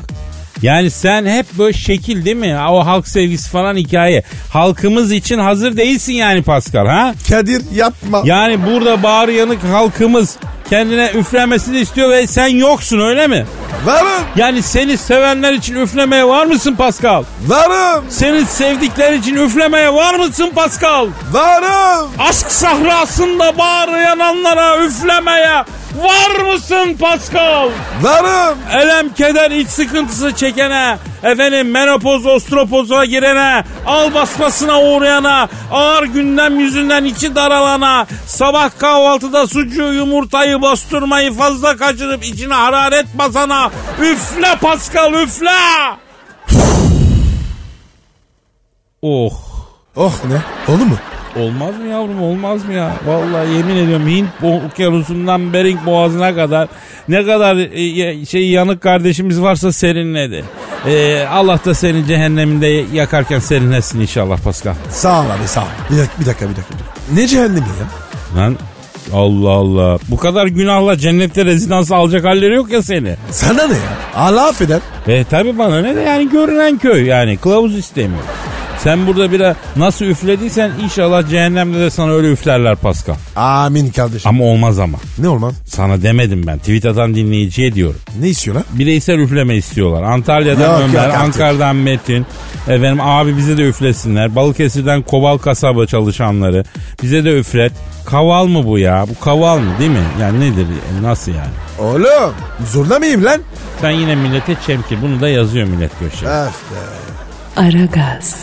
Yani 0.61 0.91
sen 0.91 1.25
hep 1.25 1.45
böyle 1.57 1.73
şekil 1.77 2.25
değil 2.25 2.35
mi? 2.35 2.57
O 2.69 2.85
halk 2.85 3.07
sevgisi 3.07 3.49
falan 3.49 3.75
hikaye. 3.75 4.23
Halkımız 4.53 5.11
için 5.11 5.39
hazır 5.39 5.77
değilsin 5.77 6.13
yani 6.13 6.41
Pascal 6.41 6.85
ha? 6.87 7.13
Kadir 7.29 7.61
yapma. 7.75 8.21
Yani 8.25 8.65
burada 8.65 9.03
bağır 9.03 9.27
yanık 9.27 9.63
halkımız 9.63 10.37
kendine 10.69 11.11
üflemesini 11.15 11.79
istiyor 11.79 12.09
ve 12.09 12.27
sen 12.27 12.47
yoksun 12.47 12.99
öyle 12.99 13.27
mi? 13.27 13.45
Varım. 13.85 14.23
Yani 14.35 14.61
seni 14.63 14.97
sevenler 14.97 15.53
için 15.53 15.75
üflemeye 15.75 16.27
var 16.27 16.45
mısın 16.45 16.75
Pascal? 16.75 17.23
Varım. 17.47 18.05
Senin 18.09 18.45
sevdikler 18.45 19.13
için 19.13 19.35
üflemeye 19.35 19.93
var 19.93 20.15
mısın 20.15 20.51
Pascal? 20.55 21.07
Varım. 21.31 22.09
Aşk 22.19 22.51
sahrasında 22.51 23.57
bağrı 23.57 24.01
yananlara 24.01 24.85
üflemeye 24.85 25.63
var 25.95 26.53
mısın 26.53 26.97
Pascal? 26.99 27.69
Varım. 28.01 28.57
Elem, 28.71 29.13
keder, 29.13 29.51
iç 29.51 29.67
sıkıntısı 29.69 30.35
çekene, 30.35 30.97
efendim 31.23 31.71
menopoz, 31.71 32.25
ostropoza 32.25 33.05
girene, 33.05 33.63
al 33.85 34.13
basmasına 34.13 34.81
uğrayana, 34.81 35.49
ağır 35.71 36.03
gündem 36.03 36.59
yüzünden 36.59 37.05
içi 37.05 37.35
daralana, 37.35 38.07
sabah 38.25 38.69
kahvaltıda 38.79 39.47
sucuğu 39.47 39.93
yumurtayı 39.93 40.61
bastırmayı 40.61 41.33
fazla 41.33 41.77
kaçırıp 41.77 42.25
içine 42.25 42.53
hararet 42.53 43.05
basana, 43.13 43.71
üfle 44.01 44.55
Pascal 44.61 45.13
üfle! 45.13 45.49
oh. 49.01 49.31
Oh 49.95 50.13
ne? 50.25 50.73
Oldu 50.73 50.85
mu? 50.85 50.97
Olmaz 51.35 51.77
mı 51.77 51.87
yavrum 51.87 52.21
olmaz 52.21 52.65
mı 52.65 52.73
ya? 52.73 52.91
Vallahi 53.05 53.49
yemin 53.57 53.75
ediyorum 53.75 54.07
Hint 54.07 54.29
okyanusundan 54.71 55.53
Bering 55.53 55.85
boğazına 55.85 56.35
kadar 56.35 56.67
ne 57.07 57.25
kadar 57.25 57.57
e, 57.57 58.25
şey 58.25 58.49
yanık 58.49 58.81
kardeşimiz 58.81 59.41
varsa 59.41 59.71
serinledi. 59.71 60.43
Ee, 60.87 61.25
Allah 61.31 61.59
da 61.65 61.73
seni 61.73 62.05
cehenneminde 62.07 62.67
yakarken 62.93 63.39
serinlesin 63.39 64.01
inşallah 64.01 64.37
Pascal. 64.37 64.73
Sağ 64.89 65.21
ol 65.21 65.25
abi 65.25 65.47
sağ 65.47 65.61
ol. 65.61 65.65
Bir 65.91 65.97
dakika 65.97 66.19
bir 66.19 66.25
dakika 66.25 66.45
bir 66.49 66.55
dakika. 66.55 66.75
Ne 67.13 67.27
cehennemi 67.27 67.57
ya? 67.59 68.41
Lan 68.41 68.57
Allah 69.13 69.49
Allah. 69.49 69.99
Bu 70.09 70.17
kadar 70.17 70.47
günahla 70.47 70.97
cennette 70.97 71.45
rezidans 71.45 71.91
alacak 71.91 72.25
halleri 72.25 72.55
yok 72.55 72.71
ya 72.71 72.81
seni. 72.83 73.15
Sana 73.31 73.67
ne 73.67 73.73
ya? 73.73 73.79
Allah 74.15 74.47
affeder. 74.47 74.79
E 75.07 75.23
tabi 75.23 75.57
bana 75.57 75.81
ne 75.81 75.95
de 75.95 76.01
yani 76.01 76.29
görünen 76.29 76.77
köy 76.77 77.05
yani 77.05 77.37
kılavuz 77.37 77.77
istemiyor. 77.77 78.23
Sen 78.83 79.07
burada 79.07 79.31
bir 79.31 79.43
nasıl 79.75 80.05
üflediysen 80.05 80.71
inşallah 80.83 81.29
cehennemde 81.29 81.79
de 81.79 81.89
sana 81.89 82.11
öyle 82.11 82.31
üflerler 82.31 82.75
Pascal. 82.75 83.15
Amin 83.35 83.89
kardeşim. 83.89 84.29
Ama 84.29 84.43
olmaz 84.43 84.79
ama. 84.79 84.97
Ne 85.19 85.27
olmaz? 85.29 85.53
Sana 85.65 86.01
demedim 86.01 86.43
ben. 86.47 86.57
Tweet 86.59 86.85
atan 86.85 87.15
dinleyiciye 87.15 87.73
diyorum. 87.75 87.99
Ne 88.19 88.29
istiyorlar? 88.29 88.63
Bireysel 88.73 89.19
üfleme 89.19 89.55
istiyorlar. 89.55 90.03
Antalya'dan 90.03 90.71
Yok, 90.71 90.81
Ömer, 90.83 90.93
yok 90.93 91.03
artık. 91.03 91.19
Ankara'dan 91.21 91.75
Metin. 91.75 92.25
Efendim 92.67 92.99
abi 93.01 93.37
bize 93.37 93.57
de 93.57 93.61
üflesinler. 93.63 94.35
Balıkesir'den 94.35 95.01
Kobal 95.01 95.37
kasaba 95.37 95.85
çalışanları. 95.85 96.63
Bize 97.03 97.25
de 97.25 97.39
üflet. 97.39 97.71
Kaval 98.05 98.45
mı 98.45 98.65
bu 98.65 98.79
ya? 98.79 99.05
Bu 99.09 99.19
kaval 99.23 99.57
mı 99.59 99.71
değil 99.79 99.91
mi? 99.91 100.03
Yani 100.21 100.39
nedir? 100.39 100.67
Nasıl 101.01 101.31
yani? 101.31 101.51
Oğlum 101.79 102.33
zorla 102.71 102.99
mıyım 102.99 103.25
lan? 103.25 103.41
Ben 103.83 103.91
yine 103.91 104.15
millete 104.15 104.55
çemkir. 104.67 105.01
Bunu 105.01 105.21
da 105.21 105.29
yazıyor 105.29 105.67
millet 105.67 105.91
köşe. 105.99 106.25
Öf 106.25 106.53
be. 106.71 106.79
Aragaz, 107.61 108.35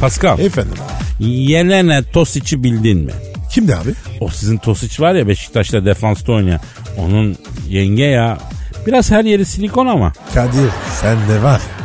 Pascal, 0.00 0.38
Efendim 0.38 0.72
abi. 1.20 1.24
Yelene 1.24 2.02
Tosic'i 2.02 2.62
bildin 2.62 2.98
mi? 2.98 3.12
Kimdi 3.50 3.76
abi? 3.76 3.90
O 4.20 4.28
sizin 4.28 4.56
Tosic 4.56 5.02
var 5.02 5.14
ya 5.14 5.28
Beşiktaş'ta 5.28 5.84
defansta 5.84 6.32
oynayan. 6.32 6.60
Onun 6.98 7.36
yenge 7.68 8.04
ya. 8.04 8.38
Biraz 8.86 9.10
her 9.10 9.24
yeri 9.24 9.44
silikon 9.44 9.86
ama. 9.86 10.12
Kadir 10.34 10.70
sen 11.00 11.16
de 11.28 11.42
var 11.42 11.60
ya. 11.60 11.80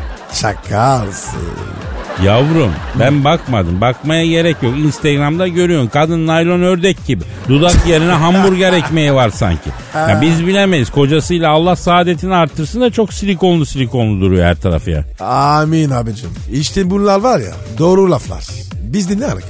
Yavrum 2.24 2.72
ben 3.00 3.24
bakmadım. 3.24 3.82
Bakmaya 3.82 4.26
gerek 4.26 4.64
yok. 4.64 4.78
Instagram'da 4.78 5.48
görüyorsun. 5.48 5.88
Kadın 5.88 6.28
naylon 6.28 6.62
ördek 6.62 7.06
gibi. 7.08 7.24
Dudak 7.50 7.88
yerine 7.88 8.12
hamburger 8.12 8.74
ekmeği 8.74 9.14
var 9.14 9.30
sanki. 9.30 9.70
Ya 9.96 10.20
biz 10.22 10.48
bilemeyiz. 10.48 10.90
Kocasıyla 10.90 11.50
Allah 11.52 11.76
saadetini 11.76 12.36
arttırsın 12.36 12.82
da 12.82 12.90
çok 12.90 13.14
silikonlu 13.14 13.66
silikonlu 13.66 14.22
duruyor 14.22 14.46
her 14.46 14.56
tarafı 14.56 14.90
ya. 14.90 15.04
Amin 15.20 15.90
abicim. 15.90 16.30
İşte 16.52 16.90
bunlar 16.90 17.20
var 17.20 17.40
ya 17.40 17.52
doğru 17.80 18.12
laflar. 18.12 18.44
Bizde 18.82 19.20
ne 19.20 19.26
alaka? 19.26 19.48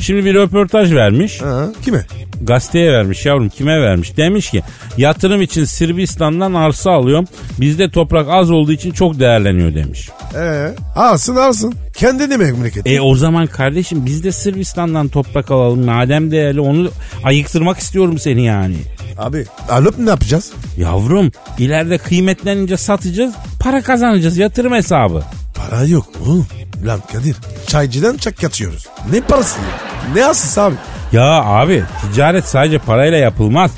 Şimdi 0.00 0.24
bir 0.24 0.34
röportaj 0.34 0.92
vermiş. 0.94 1.42
Ha, 1.42 1.66
kime? 1.84 2.06
Gazeteye 2.42 2.92
vermiş 2.92 3.26
yavrum 3.26 3.48
kime 3.48 3.80
vermiş? 3.80 4.16
Demiş 4.16 4.50
ki 4.50 4.62
yatırım 4.96 5.42
için 5.42 5.64
Sırbistan'dan 5.64 6.54
arsa 6.54 6.90
alıyorum. 6.90 7.24
Bizde 7.60 7.90
toprak 7.90 8.26
az 8.28 8.50
olduğu 8.50 8.72
için 8.72 8.90
çok 8.90 9.18
değerleniyor 9.20 9.74
demiş. 9.74 10.10
Ee, 10.36 10.74
alsın 10.96 11.36
alsın. 11.36 11.74
Kendini 11.94 12.36
memleket. 12.36 12.86
E 12.86 13.00
o 13.00 13.14
zaman 13.14 13.46
kardeşim 13.46 14.06
biz 14.06 14.24
de 14.24 14.32
Sırbistan'dan 14.32 15.08
toprak 15.08 15.50
alalım. 15.50 15.84
Madem 15.84 16.30
değerli 16.30 16.60
onu 16.60 16.90
ayıktırmak 17.24 17.78
istiyorum 17.78 18.18
seni 18.18 18.44
yani. 18.44 18.76
Abi 19.18 19.44
alıp 19.70 19.98
ne 19.98 20.10
yapacağız? 20.10 20.52
Yavrum 20.76 21.30
ileride 21.58 21.98
kıymetlenince 21.98 22.76
satacağız 22.76 23.34
para 23.60 23.82
kazanacağız 23.82 24.36
yatırım 24.38 24.72
hesabı. 24.72 25.22
Para 25.54 25.84
yok 25.84 26.06
oğlum. 26.22 26.46
Lan 26.86 27.00
Kadir 27.12 27.36
çaycıdan 27.66 28.16
çak 28.16 28.42
yatıyoruz. 28.42 28.86
Ne 29.12 29.20
parası 29.20 29.58
ya? 29.58 29.66
Ne 30.14 30.24
asıs 30.24 30.58
abi? 30.58 30.74
Ya 31.12 31.44
abi 31.44 31.82
ticaret 32.12 32.44
sadece 32.44 32.78
parayla 32.78 33.18
yapılmaz. 33.18 33.70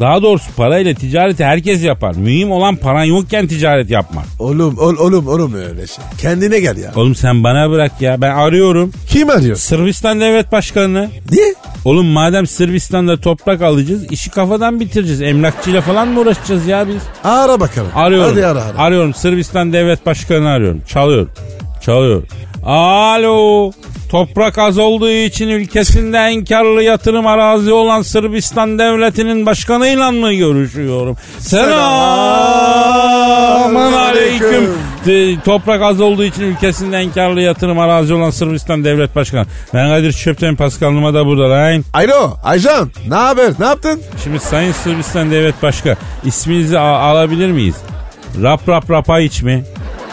Daha 0.00 0.22
doğrusu 0.22 0.52
parayla 0.56 0.94
ticareti 0.94 1.44
herkes 1.44 1.84
yapar. 1.84 2.14
Mühim 2.14 2.50
olan 2.50 2.76
paran 2.76 3.04
yokken 3.04 3.46
ticaret 3.46 3.90
yapmak. 3.90 4.24
Oğlum 4.38 4.78
ol, 4.78 4.96
oğlum 4.98 5.28
oğlum 5.28 5.54
öyle 5.54 5.86
şey. 5.86 6.04
Kendine 6.18 6.60
gel 6.60 6.76
ya. 6.76 6.92
Oğlum 6.96 7.14
sen 7.14 7.44
bana 7.44 7.70
bırak 7.70 8.00
ya 8.02 8.20
ben 8.20 8.30
arıyorum. 8.30 8.92
Kim 9.08 9.30
arıyor? 9.30 9.56
Sırbistan 9.56 10.20
devlet 10.20 10.52
başkanını. 10.52 11.10
Niye? 11.30 11.54
Oğlum 11.84 12.06
madem 12.06 12.46
Sırbistan'da 12.46 13.20
toprak 13.20 13.62
alacağız 13.62 14.12
işi 14.12 14.30
kafadan 14.30 14.80
bitireceğiz. 14.80 15.22
Emlakçıyla 15.22 15.80
falan 15.80 16.08
mı 16.08 16.20
uğraşacağız 16.20 16.66
ya 16.66 16.88
biz? 16.88 17.02
Ara 17.24 17.60
bakalım. 17.60 17.88
Arıyorum. 17.94 18.30
Hadi 18.30 18.46
ara 18.46 18.62
ara. 18.64 18.78
Arıyorum 18.78 19.14
Sırbistan 19.14 19.72
devlet 19.72 20.06
başkanını 20.06 20.48
arıyorum. 20.48 20.80
Çalıyor. 20.88 21.28
Çalıyor. 21.82 22.22
Alo. 22.64 23.70
Toprak 24.10 24.58
az 24.58 24.78
olduğu 24.78 25.10
için 25.10 25.48
ülkesinde 25.48 26.18
en 26.18 26.44
karlı 26.44 26.82
yatırım 26.82 27.26
arazi 27.26 27.72
olan 27.72 28.02
Sırbistan 28.02 28.78
devletinin 28.78 29.46
başkanıyla 29.46 30.10
mı 30.10 30.32
görüşüyorum? 30.32 31.16
Selamun 31.38 31.80
aleyküm. 33.92 34.70
T- 35.04 35.40
Toprak 35.44 35.82
az 35.82 36.00
olduğu 36.00 36.24
için 36.24 36.42
ülkesinde 36.42 36.98
en 36.98 37.12
karlı 37.12 37.40
yatırım 37.40 37.78
arazi 37.78 38.14
olan 38.14 38.30
Sırbistan 38.30 38.84
devlet 38.84 39.16
başkanı. 39.16 39.46
Ben 39.74 39.88
Kadir 39.88 40.12
Çöpten 40.12 40.56
Pascal 40.56 40.90
Numa 40.90 41.14
da 41.14 41.26
burada 41.26 41.50
lan. 41.50 41.84
Alo 41.94 42.34
Aycan 42.44 42.90
ne 43.08 43.14
haber 43.14 43.52
ne 43.58 43.66
yaptın? 43.66 44.00
Şimdi 44.24 44.40
Sayın 44.40 44.72
Sırbistan 44.72 45.30
Devlet 45.30 45.62
Başkanı 45.62 45.96
isminizi 46.24 46.78
alabilir 46.78 47.50
miyiz? 47.52 47.76
Rap 48.42 48.68
rap 48.68 48.90
rapaiç 48.90 49.42
mi? 49.42 49.64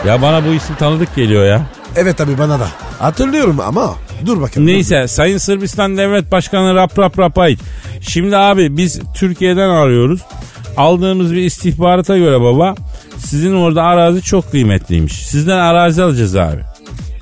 Ya 0.07 0.21
bana 0.21 0.45
bu 0.45 0.49
isim 0.53 0.75
tanıdık 0.75 1.15
geliyor 1.15 1.45
ya. 1.45 1.61
Evet 1.97 2.21
abi 2.21 2.37
bana 2.37 2.59
da. 2.59 2.67
Hatırlıyorum 2.99 3.59
ama 3.59 3.95
dur 4.25 4.41
bakalım. 4.41 4.67
Neyse 4.67 5.07
Sayın 5.07 5.37
Sırbistan 5.37 5.97
Devlet 5.97 6.31
Başkanı 6.31 6.75
Rap 6.75 6.99
Rap 6.99 7.19
Rapaiç. 7.19 7.59
Şimdi 8.01 8.37
abi 8.37 8.77
biz 8.77 8.99
Türkiye'den 9.15 9.69
arıyoruz. 9.69 10.21
Aldığımız 10.77 11.33
bir 11.33 11.41
istihbarata 11.41 12.17
göre 12.17 12.41
baba 12.41 12.75
sizin 13.17 13.55
orada 13.55 13.83
arazi 13.83 14.21
çok 14.21 14.51
kıymetliymiş. 14.51 15.27
Sizden 15.27 15.57
arazi 15.57 16.03
alacağız 16.03 16.35
abi. 16.35 16.61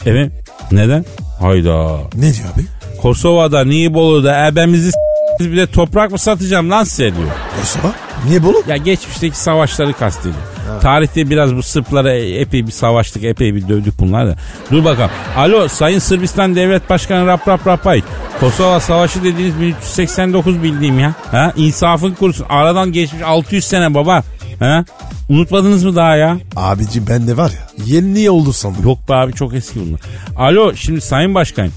Evet. 0.05 0.31
Neden? 0.71 1.05
Hayda. 1.39 1.97
Ne 2.15 2.21
diyor 2.33 2.45
abi? 2.55 2.65
Kosova'da, 3.01 3.63
Nibolu'da 3.65 4.47
ebemizi 4.47 4.91
s- 4.91 5.51
bir 5.51 5.57
de 5.57 5.67
toprak 5.67 6.11
mı 6.11 6.19
satacağım 6.19 6.69
lan 6.71 6.83
size 6.83 7.15
diyor. 7.15 7.27
Kosova? 7.61 7.93
Niye 8.27 8.43
bolu? 8.43 8.63
Ya 8.67 8.77
geçmişteki 8.77 9.37
savaşları 9.39 9.93
kastediyor. 9.93 10.35
Tarihte 10.81 11.29
biraz 11.29 11.55
bu 11.55 11.63
Sırplara 11.63 12.13
epey 12.13 12.67
bir 12.67 12.71
savaştık, 12.71 13.23
epey 13.23 13.55
bir 13.55 13.67
dövdük 13.67 13.99
bunlar 13.99 14.27
da. 14.27 14.35
Dur 14.71 14.85
bakalım. 14.85 15.11
Alo 15.37 15.67
Sayın 15.67 15.99
Sırbistan 15.99 16.55
Devlet 16.55 16.89
Başkanı 16.89 17.27
Rap 17.27 17.47
Rap 17.47 17.67
Rapay. 17.67 18.01
Kosova 18.39 18.79
Savaşı 18.79 19.23
dediğiniz 19.23 19.61
1389 19.61 20.63
bildiğim 20.63 20.99
ya. 20.99 21.13
Ha? 21.31 21.53
İnsafın 21.55 22.11
kurusun. 22.11 22.45
Aradan 22.49 22.91
geçmiş 22.91 23.21
600 23.23 23.65
sene 23.65 23.93
baba. 23.93 24.23
Ha? 24.59 24.85
Unutmadınız 25.29 25.83
mı 25.83 25.95
daha 25.95 26.15
ya? 26.15 26.37
Abici 26.55 27.07
bende 27.07 27.37
var 27.37 27.49
ya 27.51 27.85
yeni 27.85 28.13
niye 28.13 28.31
oldu 28.31 28.53
sandım. 28.53 28.83
Yok 28.83 29.09
be 29.09 29.13
abi 29.13 29.33
çok 29.33 29.53
eski 29.53 29.79
bunlar. 29.79 29.99
Alo 30.37 30.75
şimdi 30.75 31.01
Sayın 31.01 31.35
Başkan. 31.35 31.69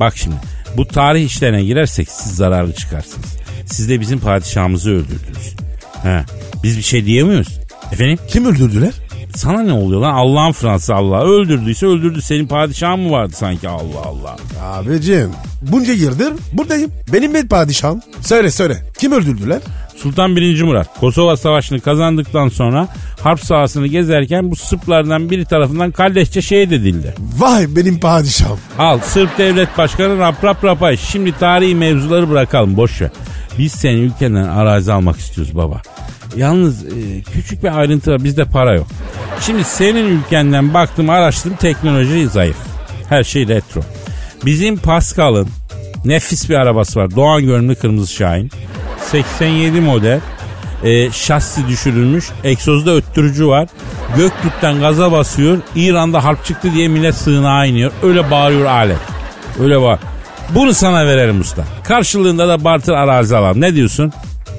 Bak 0.00 0.16
şimdi 0.16 0.36
bu 0.76 0.88
tarih 0.88 1.24
işlerine 1.24 1.64
girersek 1.64 2.08
siz 2.08 2.36
zararlı 2.36 2.72
çıkarsınız. 2.72 3.36
Siz 3.66 3.88
de 3.88 4.00
bizim 4.00 4.18
padişahımızı 4.18 4.90
öldürdünüz. 4.90 5.56
He. 6.02 6.24
Biz 6.62 6.78
bir 6.78 6.82
şey 6.82 7.06
diyemiyoruz. 7.06 7.58
Efendim? 7.92 8.18
Kim 8.28 8.46
öldürdüler? 8.46 8.92
Sana 9.34 9.62
ne 9.62 9.72
oluyor 9.72 10.00
lan? 10.00 10.14
Allah'ın 10.14 10.52
Fransa 10.52 10.94
Allah. 10.94 11.22
Öldürdüyse 11.22 11.86
öldürdü. 11.86 12.22
Senin 12.22 12.46
padişahın 12.46 13.00
mı 13.00 13.10
vardı 13.10 13.32
sanki 13.36 13.68
Allah 13.68 14.00
Allah. 14.04 14.36
Abicim 14.62 15.30
bunca 15.62 15.92
yıldır 15.92 16.32
buradayım. 16.52 16.90
Benim 17.12 17.34
bir 17.34 17.48
padişahım. 17.48 18.00
Söyle 18.20 18.50
söyle. 18.50 18.76
Kim 18.98 19.12
öldürdüler? 19.12 19.60
Sultan 19.96 20.36
1. 20.36 20.62
Murat 20.62 21.00
Kosova 21.00 21.36
Savaşı'nı 21.36 21.80
kazandıktan 21.80 22.48
sonra 22.48 22.88
harp 23.20 23.40
sahasını 23.40 23.86
gezerken 23.86 24.50
bu 24.50 24.56
Sırplardan 24.56 25.30
biri 25.30 25.44
tarafından 25.44 25.90
kalleşçe 25.92 26.42
şehit 26.42 26.72
edildi. 26.72 27.14
Vay 27.38 27.76
benim 27.76 28.00
padişahım. 28.00 28.58
Al 28.78 28.98
Sırp 28.98 29.38
Devlet 29.38 29.78
Başkanı 29.78 30.18
Rap 30.18 30.44
Rap 30.44 30.64
Rapay. 30.64 30.96
Şimdi 30.96 31.32
tarihi 31.38 31.74
mevzuları 31.74 32.30
bırakalım 32.30 32.76
boş 32.76 33.00
ver. 33.02 33.10
Biz 33.58 33.72
senin 33.72 34.02
ülkenden 34.02 34.48
arazi 34.48 34.92
almak 34.92 35.18
istiyoruz 35.18 35.56
baba. 35.56 35.82
Yalnız 36.36 36.84
e, 36.84 37.22
küçük 37.32 37.62
bir 37.62 37.78
ayrıntı 37.78 38.12
var 38.12 38.24
bizde 38.24 38.44
para 38.44 38.74
yok. 38.74 38.86
Şimdi 39.40 39.64
senin 39.64 40.18
ülkenden 40.18 40.74
baktım 40.74 41.10
araştırdım 41.10 41.56
teknoloji 41.56 42.28
zayıf. 42.28 42.56
Her 43.08 43.24
şey 43.24 43.48
retro. 43.48 43.80
Bizim 44.44 44.76
Pascal'ın 44.76 45.48
nefis 46.04 46.50
bir 46.50 46.54
arabası 46.54 47.00
var. 47.00 47.16
Doğan 47.16 47.42
görünümlü 47.42 47.74
kırmızı 47.74 48.12
Şahin. 48.12 48.50
87 49.10 49.80
model. 49.80 50.20
E, 50.84 51.10
şassi 51.10 51.68
düşürülmüş. 51.68 52.30
Egzozda 52.44 52.90
öttürücü 52.90 53.46
var. 53.46 53.68
Göktürk'ten 54.16 54.80
gaza 54.80 55.12
basıyor. 55.12 55.58
İran'da 55.76 56.24
harp 56.24 56.44
çıktı 56.44 56.72
diye 56.74 56.88
millet 56.88 57.14
sığınağa 57.14 57.64
iniyor. 57.64 57.92
Öyle 58.02 58.30
bağırıyor 58.30 58.64
alet. 58.64 58.98
Öyle 59.60 59.76
var. 59.76 59.98
Bunu 60.54 60.74
sana 60.74 61.06
verelim 61.06 61.40
usta. 61.40 61.64
Karşılığında 61.84 62.48
da 62.48 62.64
barter 62.64 62.92
arazi 62.92 63.36
alalım. 63.36 63.60
Ne 63.60 63.74
diyorsun? 63.74 64.12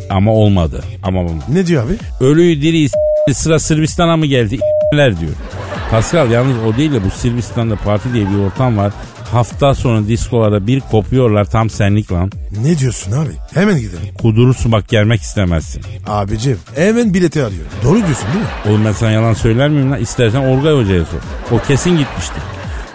Ama 0.10 0.32
olmadı. 0.32 0.84
Ama 1.04 1.20
olmadı. 1.20 1.44
Ne 1.54 1.68
diyor 1.68 1.86
abi? 1.86 1.94
Ölüyü 2.26 2.62
diriyi 2.62 2.90
s- 2.90 3.34
sıra 3.34 3.60
Sırbistan'a 3.60 4.18
mı 4.18 4.26
geldi? 4.26 4.60
ler 4.98 5.20
diyor. 5.20 5.32
Pascal 5.92 6.32
yalnız 6.32 6.56
o 6.68 6.78
değil 6.78 6.92
de 6.94 7.04
bu 7.06 7.10
Sırbistan'da 7.10 7.76
parti 7.76 8.14
diye 8.14 8.30
bir 8.30 8.38
ortam 8.38 8.78
var. 8.78 8.92
Hafta 9.32 9.76
sonu 9.76 10.08
diskolarda 10.08 10.68
bir 10.68 10.80
kopuyorlar 10.80 11.46
tam 11.46 11.70
senlik 11.70 12.12
lan. 12.12 12.32
Ne 12.64 12.78
diyorsun 12.78 13.12
abi? 13.12 13.30
Hemen 13.54 13.78
gidelim. 13.80 14.14
Kudurursun 14.22 14.72
bak 14.72 14.88
gelmek 14.90 15.22
istemezsin. 15.22 15.82
Abicim 16.08 16.60
hemen 16.76 17.14
bileti 17.14 17.44
arıyor. 17.44 17.66
Doğru 17.84 17.96
diyorsun 17.98 18.26
değil 18.34 18.46
mi? 18.46 18.50
Oğlum 18.70 18.86
ben 18.86 18.92
sana 18.92 19.12
yalan 19.12 19.34
söyler 19.34 19.70
miyim 19.70 19.92
lan? 19.92 20.00
İstersen 20.00 20.40
Orgay 20.40 20.74
Hoca'ya 20.74 21.06
sor. 21.06 21.58
O 21.58 21.62
kesin 21.68 21.98
gitmişti. 21.98 22.34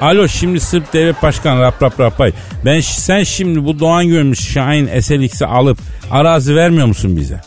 Alo 0.03 0.29
şimdi 0.29 0.61
Sırp 0.61 0.93
Devlet 0.93 1.23
Başkanı 1.23 1.61
Rap 1.61 1.83
Rap 1.83 2.01
Rapay. 2.01 2.33
Ben 2.65 2.81
sen 2.81 3.23
şimdi 3.23 3.65
bu 3.65 3.79
Doğan 3.81 4.09
görmüş 4.09 4.53
Şahin 4.53 5.01
SLX'i 5.01 5.47
alıp 5.47 5.79
arazi 6.11 6.57
vermiyor 6.57 6.87
musun 6.87 7.17
bize? 7.17 7.41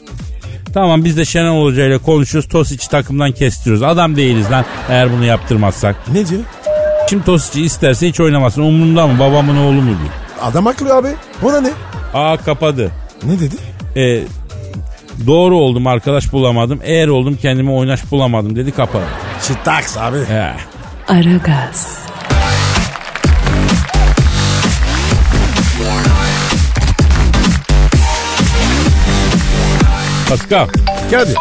Tamam 0.73 1.03
biz 1.03 1.17
de 1.17 1.25
Şenol 1.25 1.65
Hoca 1.65 1.85
ile 1.85 1.97
konuşuyoruz. 1.97 2.49
Tosiç'i 2.49 2.89
takımdan 2.89 3.31
kestiriyoruz. 3.31 3.83
Adam 3.83 4.15
değiliz 4.15 4.51
lan 4.51 4.65
eğer 4.89 5.13
bunu 5.13 5.25
yaptırmazsak. 5.25 5.95
Ne 6.13 6.27
diyor? 6.27 6.41
Şimdi 7.09 7.25
Tosiç'i 7.25 7.61
isterse 7.61 8.07
hiç 8.07 8.19
oynamasın. 8.19 8.61
Umurumda 8.61 9.07
mı 9.07 9.19
babamın 9.19 9.57
oğlu 9.57 9.81
mu 9.81 9.85
diyor. 9.89 10.13
Adam 10.41 10.65
haklı 10.65 10.95
abi. 10.95 11.09
Ona 11.43 11.61
ne? 11.61 11.69
Aa 12.13 12.37
kapadı. 12.37 12.91
Ne 13.23 13.39
dedi? 13.39 13.55
E, 13.95 14.23
doğru 15.27 15.57
oldum 15.57 15.87
arkadaş 15.87 16.33
bulamadım. 16.33 16.79
Eğer 16.83 17.07
oldum 17.07 17.37
kendime 17.41 17.71
oynaş 17.71 18.11
bulamadım 18.11 18.55
dedi 18.55 18.71
kapadı. 18.71 19.05
Çıtaks 19.47 19.97
abi. 19.97 20.17
He. 20.17 20.51
Aragaz, 21.07 21.99
Pascal. 30.29 30.67
Kadir. 31.11 31.35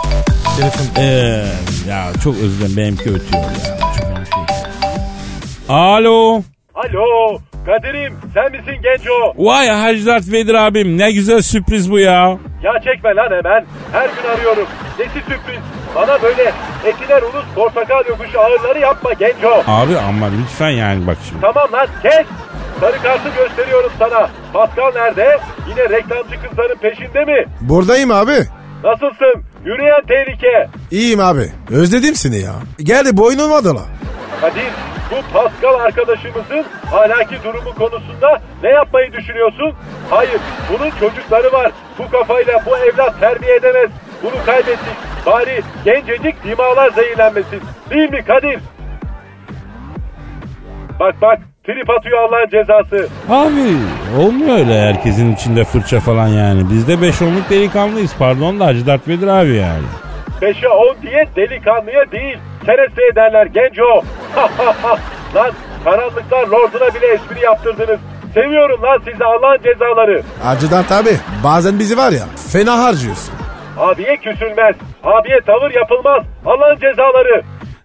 Telefon. 0.59 1.03
Ee, 1.03 1.45
ya 1.89 2.05
çok 2.25 2.35
özür 2.37 2.59
dilerim 2.59 2.77
benimki 2.77 3.03
ötüyor 3.03 3.43
ya. 3.43 3.79
Çok 3.79 4.11
ötüyor. 4.11 4.47
Alo. 5.69 6.43
Alo 6.75 7.39
Kadir'im 7.67 8.15
sen 8.35 8.51
misin 8.53 8.83
genco? 8.83 9.35
Vay 9.37 9.69
Hacı 9.69 10.07
Dert 10.07 10.33
Vedir 10.33 10.55
abim 10.55 10.99
ne 10.99 11.13
güzel 11.13 11.43
sürpriz 11.43 11.91
bu 11.91 11.99
ya. 11.99 12.39
Ya 12.63 12.73
çekme 12.85 13.15
lan 13.17 13.31
hemen. 13.31 13.65
Her 13.93 14.09
gün 14.09 14.29
arıyorum. 14.37 14.67
Nesi 14.99 15.13
sürpriz? 15.13 15.61
Bana 15.97 16.23
böyle 16.23 16.53
etiler 16.85 17.23
ulus 17.23 17.45
portakal 17.55 18.05
yokuşu 18.09 18.41
ağırları 18.41 18.79
yapma 18.79 19.13
genco. 19.13 19.63
Abi 19.67 19.99
ama 19.99 20.27
lütfen 20.43 20.71
yani 20.71 21.07
bak 21.07 21.17
şimdi. 21.29 21.41
Tamam 21.41 21.73
lan 21.73 21.87
kes. 22.03 22.27
Sarı 22.81 23.03
kartı 23.03 23.29
gösteriyorum 23.37 23.91
sana. 23.99 24.31
Pascal 24.53 24.93
nerede? 24.95 25.39
Yine 25.69 25.83
reklamcı 25.83 26.43
kızların 26.49 26.77
peşinde 26.79 27.25
mi? 27.25 27.45
Buradayım 27.61 28.11
abi. 28.11 28.33
Nasılsın? 28.85 29.45
Yürüyen 29.65 30.03
tehlike. 30.09 30.69
İyiyim 30.91 31.21
abi. 31.21 31.51
Özledim 31.71 32.15
seni 32.15 32.37
ya. 32.39 32.53
Geldi 32.79 33.17
boynuma 33.17 33.65
dola. 33.65 33.83
Kadir 34.41 34.65
bu 35.11 35.33
Pascal 35.33 35.75
arkadaşımızın 35.75 36.65
ahlaki 36.93 37.37
durumu 37.45 37.75
konusunda 37.75 38.41
ne 38.63 38.69
yapmayı 38.71 39.13
düşünüyorsun? 39.13 39.73
Hayır, 40.11 40.41
bunun 40.73 40.91
çocukları 40.91 41.53
var. 41.53 41.73
Bu 41.99 42.11
kafayla 42.11 42.63
bu 42.67 42.77
evlat 42.77 43.21
terbiye 43.21 43.57
edemez. 43.57 43.91
Bunu 44.23 44.45
kaybettik. 44.47 44.97
Bari 45.27 45.63
gencecik 45.85 46.45
dimalar 46.45 46.91
zehirlenmesin. 46.91 47.61
Değil 47.91 48.11
mi 48.11 48.25
Kadir? 48.25 48.59
Bak 51.01 51.15
bak 51.23 51.39
trip 51.67 51.91
atıyor 51.91 52.19
Allah'ın 52.23 52.49
cezası. 52.49 53.09
Abi 53.29 53.77
olmuyor 54.21 54.59
öyle 54.59 54.81
herkesin 54.81 55.35
içinde 55.35 55.65
fırça 55.65 56.01
falan 56.01 56.29
yani. 56.29 56.71
Biz 56.71 56.89
de 56.89 56.95
5-10'luk 56.95 57.51
delikanlıyız 57.51 58.15
pardon 58.19 58.61
da 58.61 58.67
Hacı 58.67 58.87
Dert 58.87 59.09
Vedir 59.09 59.27
abi 59.27 59.55
yani. 59.55 59.85
5'e 60.41 60.69
10 60.69 60.97
diye 61.03 61.29
delikanlıya 61.37 62.11
değil. 62.13 62.39
Kereste 62.67 63.03
derler 63.17 63.47
genco. 63.47 63.85
lan 65.35 65.51
karanlıklar 65.85 66.47
lorduna 66.47 66.95
bile 66.95 67.07
espri 67.07 67.41
yaptırdınız. 67.41 68.01
Seviyorum 68.35 68.83
lan 68.83 68.99
sizi 69.05 69.25
Allah'ın 69.25 69.63
cezaları. 69.63 70.23
Acıdan 70.47 70.85
tabi. 70.85 71.11
Bazen 71.45 71.79
bizi 71.79 71.97
var 71.97 72.13
ya 72.13 72.25
fena 72.53 72.79
harcıyorsun. 72.85 73.35
Abiye 73.79 74.17
küsülmez. 74.17 74.77
Abiye 75.05 75.41
tavır 75.47 75.71
yapılmaz. 75.75 76.23
Allah'ın 76.47 76.77
cezaları. 76.77 77.43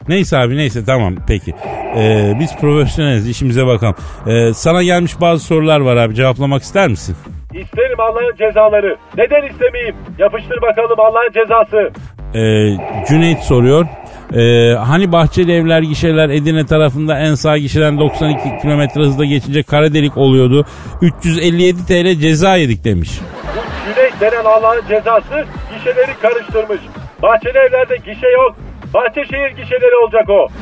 Neyse 0.09 0.37
abi 0.37 0.57
neyse 0.57 0.85
tamam 0.85 1.15
peki. 1.27 1.53
Ee, 1.97 2.33
biz 2.39 2.57
profesyoneliz 2.57 3.29
işimize 3.29 3.67
bakalım. 3.67 3.95
Ee, 4.27 4.53
sana 4.53 4.83
gelmiş 4.83 5.21
bazı 5.21 5.45
sorular 5.45 5.79
var 5.79 5.95
abi 5.97 6.15
cevaplamak 6.15 6.63
ister 6.63 6.87
misin? 6.87 7.15
İsterim 7.53 7.99
Allah'ın 7.99 8.35
cezaları. 8.37 8.97
Neden 9.17 9.47
istemeyeyim? 9.47 9.95
Yapıştır 10.19 10.61
bakalım 10.61 10.99
Allah'ın 10.99 11.31
cezası. 11.33 11.91
Ee, 12.35 13.05
Cüneyt 13.09 13.39
soruyor. 13.39 13.85
Ee, 14.33 14.75
hani 14.75 15.11
Bahçeli 15.11 15.51
Evler 15.53 15.81
gişeler 15.81 16.29
Edirne 16.29 16.65
tarafında 16.65 17.19
en 17.19 17.35
sağ 17.35 17.57
gişeden 17.57 17.99
92 17.99 18.41
km 18.61 18.99
hızla 18.99 19.25
geçince 19.25 19.63
kara 19.63 19.93
delik 19.93 20.17
oluyordu. 20.17 20.65
357 21.01 21.85
TL 21.85 22.21
ceza 22.21 22.55
yedik 22.55 22.83
demiş. 22.83 23.09
Bu 23.55 23.93
Cüneyt 23.93 24.21
denen 24.21 24.45
Allah'ın 24.45 24.81
cezası 24.87 25.45
gişeleri 25.77 26.11
karıştırmış. 26.21 26.79
Bahçeli 27.21 27.57
evlerde 27.57 27.95
gişe 27.95 28.27
yok. 28.27 28.55
Bahçeşehir 28.93 29.49
gişeleri 29.49 29.95
olacak 30.03 30.29
o. 30.29 30.47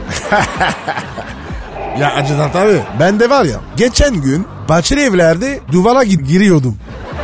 Ya 2.00 2.14
acıdan 2.14 2.52
tabi. 2.52 2.72
Ben 3.00 3.20
de 3.20 3.30
var 3.30 3.46
ya 3.46 3.56
geçen 3.78 4.14
gün 4.22 4.48
Bahçeli 4.70 5.02
evlerde 5.06 5.60
duvara 5.72 6.04
gi- 6.04 6.24
giriyordum. 6.24 6.78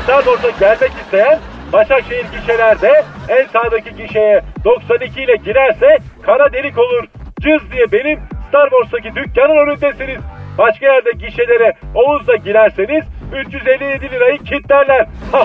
Daha 0.07 0.25
doğrusu 0.25 0.47
gelmek 0.59 0.91
isteyen 1.05 1.39
Başakşehir 1.73 2.25
gişelerde 2.39 3.03
en 3.29 3.45
sağdaki 3.53 3.95
gişeye 3.95 4.41
92 4.65 5.21
ile 5.23 5.35
girerse 5.35 5.97
kara 6.25 6.53
delik 6.53 6.77
olur. 6.77 7.03
Cız 7.41 7.71
diye 7.71 7.91
benim 7.91 8.19
Star 8.49 8.69
Wars'taki 8.69 9.15
dükkanın 9.15 9.57
önündesiniz. 9.67 10.21
Başka 10.57 10.85
yerde 10.85 11.11
gişelere 11.11 11.73
Oğuz'la 11.95 12.35
girerseniz 12.35 13.03
357 13.47 14.11
lirayı 14.11 14.37
kitlerler. 14.37 15.07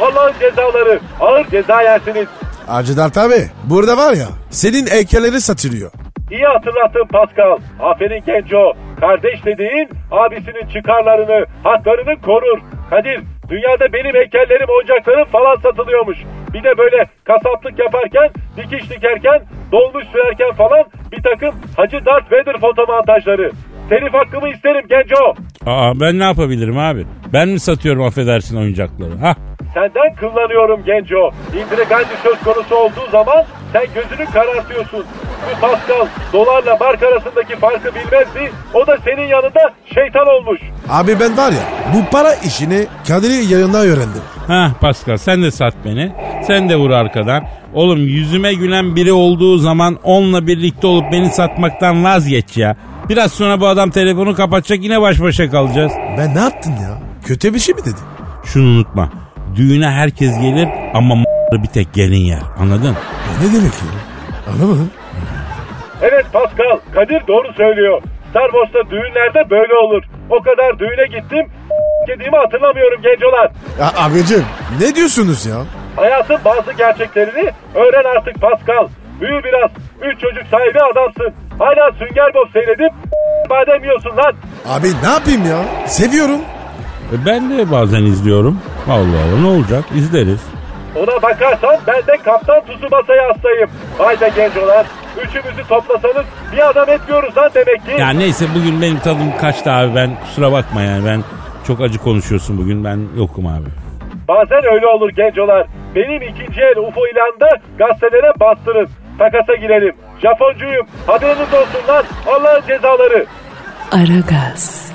Allah'ın 0.00 0.32
cezaları. 0.40 1.00
Ağır 1.20 1.46
ceza 1.50 1.82
yersiniz. 1.82 2.26
Acıdan 2.68 3.10
tabi. 3.10 3.34
Burada 3.64 3.96
var 3.96 4.12
ya 4.12 4.28
senin 4.50 4.86
heykelleri 4.86 5.40
satılıyor. 5.40 5.90
İyi 6.30 6.44
hatırlattın 6.54 7.06
Pascal. 7.12 7.58
Aferin 7.80 8.22
Genco. 8.26 8.72
Kardeş 9.00 9.44
dediğin 9.44 9.88
abisinin 10.10 10.66
çıkarlarını, 10.74 11.46
haklarını 11.64 12.20
korur. 12.20 12.58
Kadir, 12.90 13.20
dünyada 13.48 13.92
benim 13.92 14.14
heykellerim, 14.14 14.68
oyuncaklarım 14.76 15.24
falan 15.24 15.56
satılıyormuş. 15.56 16.18
Bir 16.54 16.62
de 16.64 16.78
böyle 16.78 17.06
kasaplık 17.24 17.78
yaparken, 17.78 18.28
dikiş 18.56 18.90
dikerken, 18.90 19.42
dolmuş 19.72 20.04
sürerken 20.12 20.52
falan 20.56 20.84
bir 21.12 21.22
takım 21.22 21.54
Hacı 21.76 22.04
Darth 22.06 22.32
Vader 22.32 22.60
fotomontajları. 22.60 23.50
Telif 23.88 24.14
hakkımı 24.14 24.48
isterim 24.48 24.84
Genco. 24.88 25.34
Aa 25.66 26.00
ben 26.00 26.18
ne 26.18 26.24
yapabilirim 26.24 26.78
abi? 26.78 27.06
Ben 27.32 27.48
mi 27.48 27.60
satıyorum 27.60 28.02
affedersin 28.02 28.56
oyuncakları? 28.56 29.16
Ha? 29.18 29.34
Senden 29.74 30.16
kullanıyorum 30.20 30.84
Genco. 30.86 31.30
İndirigandi 31.48 32.14
söz 32.22 32.38
konusu 32.40 32.74
olduğu 32.76 33.10
zaman 33.10 33.44
sen 33.72 33.84
gözünü 33.94 34.26
karartıyorsun. 34.26 35.04
Bu 35.46 35.60
Pascal 35.60 36.06
dolarla 36.32 36.76
mark 36.80 37.02
arasındaki 37.02 37.56
farkı 37.56 37.94
bilmezdi. 37.94 38.52
O 38.74 38.86
da 38.86 38.96
senin 39.04 39.28
yanında 39.28 39.60
şeytan 39.94 40.26
olmuş. 40.26 40.60
Abi 40.88 41.20
ben 41.20 41.36
var 41.36 41.52
ya 41.52 41.62
bu 41.94 42.10
para 42.10 42.34
işini 42.34 42.86
Kadir'in 43.08 43.48
yayından 43.48 43.86
öğrendim. 43.86 44.22
Ha 44.46 44.70
Pascal 44.80 45.16
sen 45.16 45.42
de 45.42 45.50
sat 45.50 45.74
beni. 45.84 46.12
Sen 46.46 46.68
de 46.68 46.76
vur 46.76 46.90
arkadan. 46.90 47.44
Oğlum 47.74 47.98
yüzüme 47.98 48.54
gülen 48.54 48.96
biri 48.96 49.12
olduğu 49.12 49.58
zaman 49.58 49.98
onunla 50.02 50.46
birlikte 50.46 50.86
olup 50.86 51.12
beni 51.12 51.30
satmaktan 51.30 52.04
vazgeç 52.04 52.56
ya. 52.56 52.76
Biraz 53.08 53.32
sonra 53.32 53.60
bu 53.60 53.66
adam 53.66 53.90
telefonu 53.90 54.34
kapatacak 54.34 54.82
yine 54.82 55.00
baş 55.00 55.20
başa 55.20 55.50
kalacağız. 55.50 55.92
Ben 56.18 56.34
ne 56.34 56.40
yaptın 56.40 56.70
ya? 56.72 56.98
Kötü 57.26 57.54
bir 57.54 57.58
şey 57.58 57.74
mi 57.74 57.80
dedin? 57.80 57.96
Şunu 58.44 58.64
unutma. 58.64 59.21
Düğüne 59.56 59.90
herkes 59.90 60.40
gelir 60.40 60.68
ama 60.94 61.14
bir 61.52 61.68
tek 61.68 61.92
gelin 61.92 62.16
yer. 62.24 62.42
Anladın? 62.60 62.86
Ya 62.86 63.32
ne 63.42 63.46
demek 63.58 63.72
ya? 63.72 64.52
Anlamadım. 64.52 64.90
Evet 66.02 66.26
Pascal, 66.32 66.78
Kadir 66.94 67.26
doğru 67.28 67.52
söylüyor. 67.56 68.02
Star 68.30 68.50
Wars'ta 68.50 68.90
düğünlerde 68.90 69.50
böyle 69.50 69.74
olur. 69.74 70.02
O 70.30 70.42
kadar 70.42 70.78
düğüne 70.78 71.06
gittim, 71.20 71.46
dediğimi 72.08 72.36
hatırlamıyorum 72.36 73.02
gencolar. 73.02 73.50
Ya 73.80 73.92
abicim 73.96 74.44
ne 74.80 74.94
diyorsunuz 74.94 75.46
ya? 75.46 75.56
Hayatın 75.96 76.38
bazı 76.44 76.72
gerçeklerini 76.72 77.50
öğren 77.74 78.04
artık 78.16 78.40
Pascal. 78.40 78.88
Büyü 79.20 79.44
biraz. 79.44 79.70
Üç 80.02 80.20
çocuk 80.20 80.42
sahibi 80.50 80.78
adamsın. 80.92 81.34
Hala 81.58 81.92
sünger 81.92 82.34
bob 82.34 82.52
seyredip 82.52 82.92
badem 83.50 83.82
yiyorsun 83.84 84.16
lan. 84.16 84.32
Abi 84.68 84.86
ne 85.02 85.08
yapayım 85.10 85.46
ya? 85.50 85.86
Seviyorum. 85.86 86.40
E 87.12 87.26
ben 87.26 87.58
de 87.58 87.70
bazen 87.70 88.02
izliyorum. 88.02 88.58
Allah 88.88 88.98
Allah 88.98 89.40
ne 89.40 89.46
olacak? 89.46 89.84
İzleriz. 89.94 90.40
Ona 90.96 91.22
bakarsan 91.22 91.76
ben 91.86 92.06
de 92.06 92.22
kaptan 92.24 92.60
tuzu 92.66 92.88
masaya 92.90 93.28
hastayım. 93.28 93.70
Vay 93.98 94.20
be 94.20 94.30
gencolar. 94.36 94.86
Üçümüzü 95.24 95.68
toplasanız 95.68 96.26
bir 96.52 96.70
adam 96.70 96.90
etmiyoruz 96.90 97.36
lan 97.36 97.50
demek 97.54 97.86
ki. 97.86 97.92
Ya 98.00 98.10
neyse 98.10 98.46
bugün 98.54 98.82
benim 98.82 98.98
tadım 98.98 99.36
kaçtı 99.40 99.72
abi 99.72 99.94
ben 99.94 100.10
kusura 100.20 100.52
bakma 100.52 100.82
yani 100.82 101.06
ben 101.06 101.22
çok 101.66 101.80
acı 101.80 101.98
konuşuyorsun 101.98 102.58
bugün 102.58 102.84
ben 102.84 103.00
yokum 103.16 103.46
abi. 103.46 103.68
Bazen 104.28 104.74
öyle 104.74 104.86
olur 104.86 105.10
gencolar. 105.10 105.66
Benim 105.94 106.22
ikinci 106.22 106.60
el 106.60 106.76
UFO 106.78 107.00
ilanında 107.06 107.48
gazetelere 107.78 108.32
bastırın. 108.40 108.88
Takasa 109.18 109.54
girelim. 109.54 109.94
Japoncuyum. 110.22 110.86
Haberiniz 111.06 111.54
olsun 111.54 111.88
lan. 111.88 112.04
Allah'ın 112.26 112.62
cezaları. 112.66 113.26
Aragaz, 113.92 114.91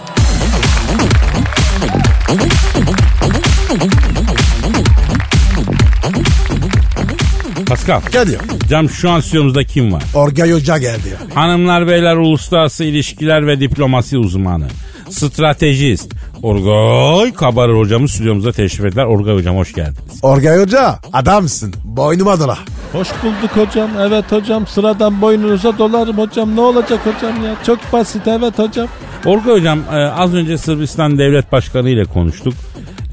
Pascal. 7.67 8.01
Kadir. 8.01 8.38
Cam 8.69 8.89
şu 8.89 9.10
an 9.10 9.19
stüdyomuzda 9.19 9.63
kim 9.63 9.93
var? 9.93 10.03
Orgay 10.13 10.51
Hoca 10.51 10.77
geldi 10.77 11.10
ya. 11.10 11.36
Hanımlar 11.41 11.88
beyler 11.88 12.15
uluslararası 12.15 12.84
ilişkiler 12.84 13.47
ve 13.47 13.60
diplomasi 13.60 14.17
uzmanı. 14.17 14.67
Stratejist. 15.10 16.13
Orgay 16.43 17.34
Kabarır 17.34 17.77
hocamız 17.77 18.12
stüdyomuza 18.12 18.51
teşrif 18.51 18.86
ettiler. 18.86 19.06
Orgay 19.06 19.36
hocam 19.36 19.58
hoş 19.58 19.73
geldiniz. 19.73 20.19
Orgay 20.21 20.60
Hoca 20.60 20.99
adamsın. 21.13 21.73
Boynuma 21.84 22.39
dola. 22.39 22.58
Hoş 22.93 23.08
bulduk 23.23 23.58
hocam. 23.67 23.89
Evet 23.99 24.32
hocam 24.32 24.67
sıradan 24.67 25.21
boynunuza 25.21 25.77
dolarım 25.77 26.17
hocam. 26.17 26.56
Ne 26.56 26.62
olacak 26.62 26.99
hocam 27.06 27.43
ya? 27.45 27.56
Çok 27.65 27.93
basit 27.93 28.27
evet 28.27 28.60
hocam. 28.60 28.88
Orgay 29.25 29.53
hocam 29.53 29.80
e, 29.91 29.95
az 29.95 30.34
önce 30.34 30.58
Sırbistan 30.58 31.17
devlet 31.17 31.51
başkanı 31.51 31.89
ile 31.89 32.06
konuştuk. 32.06 32.53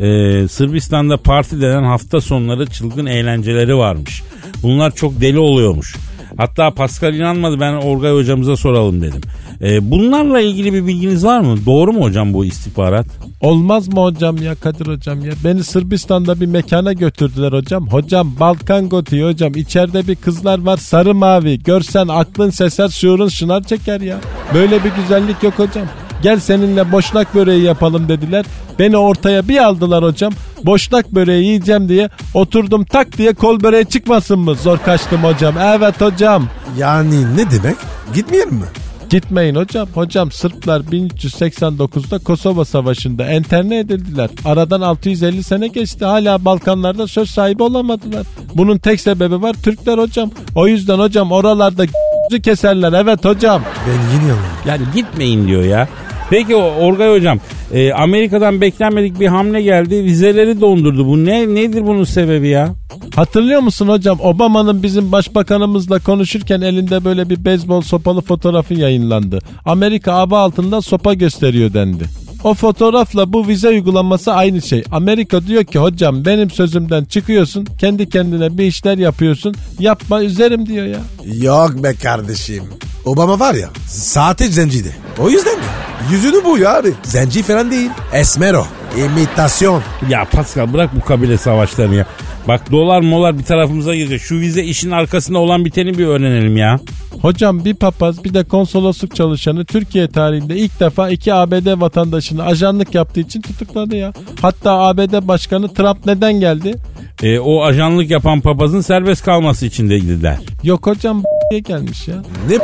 E, 0.01 0.49
Sırbistan'da 0.49 1.17
parti 1.17 1.61
denen 1.61 1.83
hafta 1.83 2.21
sonları 2.21 2.67
çılgın 2.67 3.07
eğlenceleri 3.07 3.77
varmış. 3.77 4.23
Bunlar 4.63 4.95
çok 4.95 5.21
deli 5.21 5.39
oluyormuş. 5.39 5.97
Hatta 6.37 6.71
Pascal 6.71 7.15
inanmadı 7.15 7.61
ben 7.61 7.73
Orgay 7.73 8.13
hocamıza 8.13 8.57
soralım 8.57 9.03
dedim. 9.03 9.21
E, 9.63 9.91
bunlarla 9.91 10.41
ilgili 10.41 10.73
bir 10.73 10.87
bilginiz 10.87 11.25
var 11.25 11.41
mı? 11.41 11.57
Doğru 11.67 11.93
mu 11.93 12.03
hocam 12.03 12.35
bu 12.35 12.45
istihbarat? 12.45 13.07
Olmaz 13.41 13.89
mı 13.89 14.01
hocam 14.03 14.37
ya 14.37 14.55
Kadir 14.55 14.87
hocam 14.87 15.25
ya? 15.25 15.33
Beni 15.45 15.65
Sırbistan'da 15.65 16.41
bir 16.41 16.47
mekana 16.47 16.93
götürdüler 16.93 17.53
hocam. 17.53 17.89
Hocam 17.89 18.33
Balkan 18.41 18.89
Goti 18.89 19.25
hocam. 19.25 19.55
İçeride 19.55 20.09
bir 20.09 20.17
kızlar 20.17 20.63
var 20.63 20.77
sarı 20.77 21.15
mavi. 21.15 21.59
Görsen 21.63 22.09
aklın 22.09 22.51
seser 22.51 22.89
şuurun 22.89 23.29
şınar 23.29 23.63
çeker 23.63 24.01
ya. 24.01 24.21
Böyle 24.55 24.85
bir 24.85 24.91
güzellik 25.03 25.43
yok 25.43 25.59
hocam. 25.59 25.87
Gel 26.25 26.41
seninle 26.41 26.93
boşnak 26.93 27.35
böreği 27.35 27.63
yapalım 27.63 28.09
dediler. 28.09 28.45
Beni 28.79 28.97
ortaya 28.97 29.49
bir 29.49 29.65
aldılar 29.65 30.05
hocam. 30.05 30.33
Boşnak 30.65 31.15
böreği 31.15 31.45
yiyeceğim 31.45 31.89
diye 31.89 32.09
oturdum 32.35 32.85
tak 32.85 33.19
diye 33.19 33.35
kol 33.35 33.63
böreği 33.63 33.87
çıkmasın 33.87 34.39
mı? 34.39 34.55
Zor 34.55 34.79
kaçtım 34.79 35.25
hocam. 35.25 35.55
Evet 35.59 36.01
hocam. 36.01 36.49
Yani 36.79 37.37
ne 37.37 37.51
demek? 37.51 37.77
Gitmeyelim 38.15 38.55
mi? 38.55 38.65
Gitmeyin 39.11 39.55
hocam. 39.55 39.89
Hocam 39.95 40.31
Sırplar 40.31 40.81
1389'da 40.81 42.19
Kosova 42.19 42.65
Savaşı'nda 42.65 43.25
enterne 43.25 43.79
edildiler. 43.79 44.31
Aradan 44.45 44.81
650 44.81 45.43
sene 45.43 45.69
geçti. 45.69 46.05
Hala 46.05 46.45
Balkanlarda 46.45 47.07
söz 47.07 47.31
sahibi 47.31 47.63
olamadılar. 47.63 48.27
Bunun 48.55 48.79
tek 48.79 49.01
sebebi 49.01 49.43
var 49.43 49.55
Türkler 49.65 49.99
hocam. 49.99 50.31
O 50.55 50.67
yüzden 50.67 50.99
hocam 50.99 51.33
oralarda 51.33 51.85
keserler 52.43 52.93
evet 52.93 53.25
hocam. 53.25 53.63
Ben 53.87 53.93
yine. 53.93 54.35
Yani 54.67 54.83
gitmeyin 54.95 55.49
diyor 55.49 55.63
ya. 55.63 55.89
Peki 56.31 56.57
Orgay 56.57 57.11
hocam 57.11 57.39
e, 57.73 57.93
Amerika'dan 57.93 58.61
beklenmedik 58.61 59.21
bir 59.21 59.27
hamle 59.27 59.63
geldi. 59.63 60.05
Vizeleri 60.05 60.61
dondurdu. 60.61 61.07
Bu 61.07 61.25
ne 61.25 61.55
nedir 61.55 61.87
bunun 61.87 62.05
sebebi 62.05 62.49
ya? 62.49 62.75
Hatırlıyor 63.17 63.61
musun 63.61 63.89
hocam 63.89 64.19
Obama'nın 64.21 64.83
bizim 64.83 65.13
başbakanımızla 65.13 65.99
konuşurken 65.99 66.61
elinde 66.61 67.05
böyle 67.05 67.31
bir 67.31 67.45
beyzbol 67.45 67.81
sopalı 67.81 68.21
fotoğrafı 68.21 68.75
yayınlandı. 68.75 69.39
Amerika 69.65 70.13
aba 70.13 70.41
altında 70.41 70.81
sopa 70.83 71.15
gösteriyor 71.15 71.75
dendi. 71.75 72.05
O 72.45 72.55
fotoğrafla 72.55 73.33
bu 73.33 73.49
vize 73.49 73.69
uygulaması 73.69 74.33
aynı 74.33 74.63
şey. 74.63 74.85
Amerika 74.93 75.47
diyor 75.47 75.65
ki 75.65 75.79
hocam 75.79 76.25
benim 76.25 76.51
sözümden 76.51 77.05
çıkıyorsun 77.05 77.67
kendi 77.81 78.09
kendine 78.09 78.59
bir 78.59 78.65
işler 78.65 78.99
yapıyorsun 78.99 79.55
yapma 79.79 80.23
üzerim 80.23 80.67
diyor 80.67 80.87
ya. 80.87 81.01
Yok 81.25 81.83
be 81.83 81.95
kardeşim. 81.95 82.65
Obama 83.05 83.41
var 83.41 83.55
ya 83.55 83.69
saati 83.89 84.49
zenciydi. 84.49 84.97
O 85.19 85.31
yüzden 85.31 85.59
mi? 85.59 85.65
Yüzünü 86.11 86.45
bu 86.45 86.59
ya 86.59 86.77
abi. 86.77 86.93
Zenci 87.03 87.43
falan 87.43 87.71
değil. 87.71 87.91
Esmero. 88.13 88.67
İmitasyon. 88.99 89.83
Ya 90.09 90.25
Pascal 90.33 90.73
bırak 90.73 90.91
bu 90.97 91.01
kabile 91.01 91.37
savaşlarını 91.37 91.95
ya. 91.95 92.07
Bak 92.49 92.73
dolar 92.73 93.01
molar 93.01 93.39
bir 93.39 93.45
tarafımıza 93.45 93.95
girecek. 93.95 94.21
Şu 94.21 94.35
vize 94.35 94.63
işin 94.63 94.91
arkasında 94.91 95.39
olan 95.39 95.65
biteni 95.65 95.99
bir 95.99 96.07
öğrenelim 96.07 96.57
ya. 96.57 96.81
Hocam 97.23 97.65
bir 97.65 97.75
papaz 97.75 98.25
bir 98.25 98.35
de 98.35 98.45
konsolosluk 98.45 99.17
çalışanı 99.17 99.65
Türkiye 99.65 100.09
tarihinde 100.09 100.57
ilk 100.57 100.81
defa 100.81 101.09
iki 101.11 101.35
ABD 101.35 101.81
vatandaşını 101.81 102.45
ajanlık 102.45 102.95
yaptığı 102.95 103.21
için 103.21 103.41
tutukladı 103.41 103.97
ya. 103.97 104.13
Hatta 104.43 104.73
ABD 104.73 105.29
Başkanı 105.29 105.75
Trump 105.75 106.07
neden 106.07 106.33
geldi? 106.33 106.75
E, 107.23 107.39
o 107.39 107.63
ajanlık 107.63 108.11
yapan 108.11 108.41
papazın 108.41 108.81
serbest 108.81 109.25
kalması 109.25 109.67
için 109.67 109.91
dediler. 109.91 110.39
Yok 110.63 110.87
hocam 110.87 111.23
gelmiş 111.51 112.09
ya. 112.09 112.17
Ne 112.49 112.59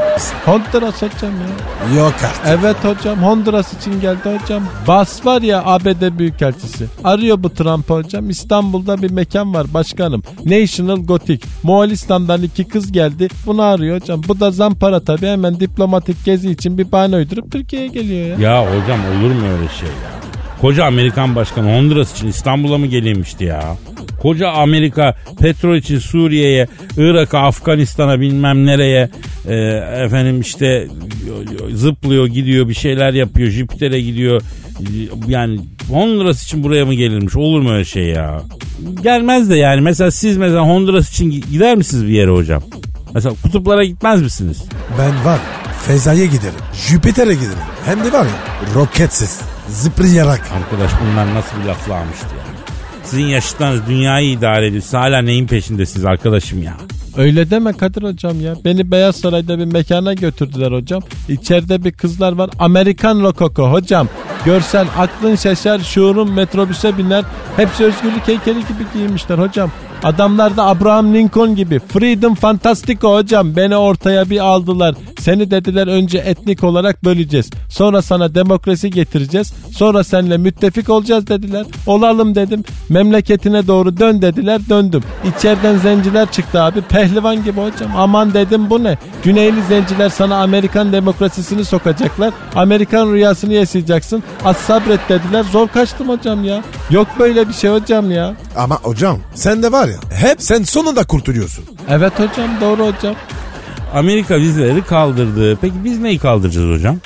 Honduras 0.44 1.02
hocam 1.02 1.32
ya. 1.32 1.96
Yok 2.02 2.14
artık. 2.24 2.42
Evet 2.46 2.76
hocam 2.84 3.22
Honduras 3.22 3.72
için 3.72 4.00
geldi 4.00 4.38
hocam. 4.42 4.62
Bas 4.88 5.26
var 5.26 5.42
ya 5.42 5.62
ABD 5.64 6.18
Büyükelçisi. 6.18 6.86
Arıyor 7.04 7.42
bu 7.42 7.54
Trump 7.54 7.90
hocam. 7.90 8.30
İstanbul'da 8.30 9.02
bir 9.02 9.10
mekan 9.10 9.54
var 9.54 9.66
başkanım. 9.74 10.22
National 10.44 10.96
Gothic. 10.96 11.40
Moğolistan'dan 11.62 12.42
iki 12.42 12.64
kız 12.64 12.92
geldi. 12.92 13.28
Bunu 13.46 13.62
arıyor 13.62 14.00
hocam. 14.00 14.22
Bu 14.28 14.40
da 14.40 14.50
zampara 14.50 15.00
tabii 15.00 15.26
hemen 15.26 15.60
diplomatik 15.60 16.24
gezi 16.24 16.50
için 16.50 16.78
bir 16.78 16.92
bahane 16.92 17.16
uydurup 17.16 17.52
Türkiye'ye 17.52 17.88
geliyor 17.88 18.38
ya. 18.38 18.50
Ya 18.50 18.60
hocam 18.62 19.00
olur 19.00 19.34
mu 19.34 19.46
öyle 19.46 19.68
şey 19.68 19.88
ya? 19.88 20.29
Koca 20.60 20.84
Amerikan 20.84 21.34
başkanı 21.34 21.76
Honduras 21.76 22.12
için 22.12 22.28
İstanbul'a 22.28 22.78
mı 22.78 22.86
geleymişti 22.86 23.44
ya? 23.44 23.76
Koca 24.22 24.48
Amerika 24.48 25.14
petrol 25.40 25.76
için 25.76 25.98
Suriye'ye, 25.98 26.66
Irak'a, 26.96 27.38
Afganistan'a 27.38 28.20
bilmem 28.20 28.66
nereye 28.66 29.10
e, 29.48 29.54
efendim 30.04 30.40
işte 30.40 30.88
zıplıyor 31.72 32.26
gidiyor 32.26 32.68
bir 32.68 32.74
şeyler 32.74 33.12
yapıyor 33.12 33.50
Jüpiter'e 33.50 34.00
gidiyor. 34.00 34.42
Yani 35.28 35.60
Honduras 35.90 36.44
için 36.44 36.62
buraya 36.62 36.86
mı 36.86 36.94
gelirmiş? 36.94 37.36
Olur 37.36 37.60
mu 37.60 37.72
öyle 37.72 37.84
şey 37.84 38.04
ya? 38.04 38.42
Gelmez 39.02 39.50
de 39.50 39.56
yani. 39.56 39.80
Mesela 39.80 40.10
siz 40.10 40.36
mesela 40.36 40.60
Honduras 40.60 41.10
için 41.10 41.30
gider 41.30 41.76
misiniz 41.76 42.04
bir 42.06 42.12
yere 42.12 42.30
hocam? 42.30 42.62
Mesela 43.14 43.34
kutuplara 43.42 43.84
gitmez 43.84 44.22
misiniz? 44.22 44.64
Ben 44.98 45.24
var 45.24 45.38
Feza'ya 45.86 46.26
giderim. 46.26 46.54
Jüpiter'e 46.72 47.34
giderim. 47.34 47.58
Hem 47.84 48.04
de 48.04 48.12
var 48.12 48.24
ya 48.24 48.74
roketsiz. 48.74 49.40
Zıplayarak. 49.68 50.40
Arkadaş 50.54 50.90
bunlar 51.02 51.34
nasıl 51.34 51.56
bir 51.62 51.64
laflarmıştı 51.68 52.26
ya? 52.26 52.44
Sizin 53.04 53.24
yaşıtlarınız 53.24 53.86
dünyayı 53.88 54.30
idare 54.30 54.66
ediyor. 54.66 54.82
Siz 54.82 54.94
hala 54.94 55.22
neyin 55.22 55.46
peşindesiniz 55.46 56.04
arkadaşım 56.04 56.62
ya? 56.62 56.76
Öyle 57.16 57.50
deme 57.50 57.72
Kadir 57.72 58.02
hocam 58.02 58.40
ya. 58.40 58.54
Beni 58.64 58.90
Beyaz 58.90 59.16
Saray'da 59.16 59.58
bir 59.58 59.64
mekana 59.64 60.14
götürdüler 60.14 60.72
hocam. 60.72 61.02
İçeride 61.28 61.84
bir 61.84 61.92
kızlar 61.92 62.32
var. 62.32 62.50
Amerikan 62.58 63.20
rokoko 63.20 63.72
hocam. 63.72 64.08
Görsen 64.44 64.86
aklın 64.98 65.36
şaşar, 65.36 65.78
şuurun 65.78 66.32
metrobüse 66.32 66.98
biner. 66.98 67.24
Hepsi 67.56 67.84
özgürlük 67.84 68.28
heykeli 68.28 68.58
gibi 68.58 68.84
giymişler 68.94 69.38
hocam. 69.38 69.70
Adamlar 70.02 70.56
da 70.56 70.66
Abraham 70.66 71.14
Lincoln 71.14 71.56
gibi. 71.56 71.80
Freedom 71.88 72.34
Fantastico 72.34 73.14
hocam. 73.14 73.56
Beni 73.56 73.76
ortaya 73.76 74.30
bir 74.30 74.38
aldılar. 74.40 74.94
Seni 75.20 75.50
dediler 75.50 75.86
önce 75.86 76.18
etnik 76.18 76.64
olarak 76.64 77.04
böleceğiz. 77.04 77.50
Sonra 77.68 78.02
sana 78.02 78.34
demokrasi 78.34 78.90
getireceğiz. 78.90 79.52
Sonra 79.72 80.04
seninle 80.04 80.36
müttefik 80.36 80.90
olacağız 80.90 81.26
dediler. 81.26 81.66
Olalım 81.86 82.34
dedim. 82.34 82.64
Memleketine 82.88 83.66
doğru 83.66 83.96
dön 83.98 84.22
dediler. 84.22 84.60
Döndüm. 84.68 85.02
İçeriden 85.38 85.78
zenciler 85.78 86.32
çıktı 86.32 86.62
abi. 86.62 86.80
Pehlivan 86.82 87.44
gibi 87.44 87.60
hocam. 87.60 87.90
Aman 87.96 88.34
dedim 88.34 88.70
bu 88.70 88.84
ne? 88.84 88.98
Güneyli 89.24 89.62
zenciler 89.62 90.08
sana 90.08 90.42
Amerikan 90.42 90.92
demokrasisini 90.92 91.64
sokacaklar. 91.64 92.32
Amerikan 92.54 93.12
rüyasını 93.12 93.52
yaşayacaksın. 93.54 94.22
Az 94.44 94.56
sabret 94.56 95.00
dediler. 95.08 95.44
Zor 95.52 95.68
kaçtım 95.68 96.08
hocam 96.08 96.44
ya. 96.44 96.62
Yok 96.90 97.08
böyle 97.18 97.48
bir 97.48 97.52
şey 97.54 97.70
hocam 97.70 98.10
ya. 98.10 98.34
Ama 98.56 98.78
hocam 98.82 99.18
sen 99.34 99.62
de 99.62 99.72
var 99.72 99.88
ya 99.88 99.96
hep 100.14 100.42
sen 100.42 100.62
sonunda 100.62 101.04
kurtuluyorsun. 101.04 101.64
Evet 101.88 102.12
hocam 102.14 102.50
doğru 102.60 102.86
hocam. 102.86 103.14
Amerika 103.94 104.36
vizeleri 104.40 104.82
kaldırdı. 104.82 105.56
Peki 105.60 105.74
biz 105.84 105.98
neyi 105.98 106.18
kaldıracağız 106.18 106.78
hocam? 106.78 106.96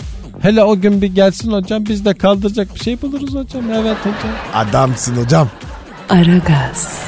Hele 0.40 0.62
o 0.64 0.80
gün 0.80 1.02
bir 1.02 1.06
gelsin 1.14 1.52
hocam 1.52 1.84
biz 1.86 2.04
de 2.04 2.14
kaldıracak 2.14 2.74
bir 2.74 2.80
şey 2.80 3.02
buluruz 3.02 3.34
hocam. 3.34 3.62
Evet 3.72 3.96
hocam. 4.00 4.32
Adamsın 4.54 5.16
hocam. 5.16 5.48
Aragaz, 6.08 6.98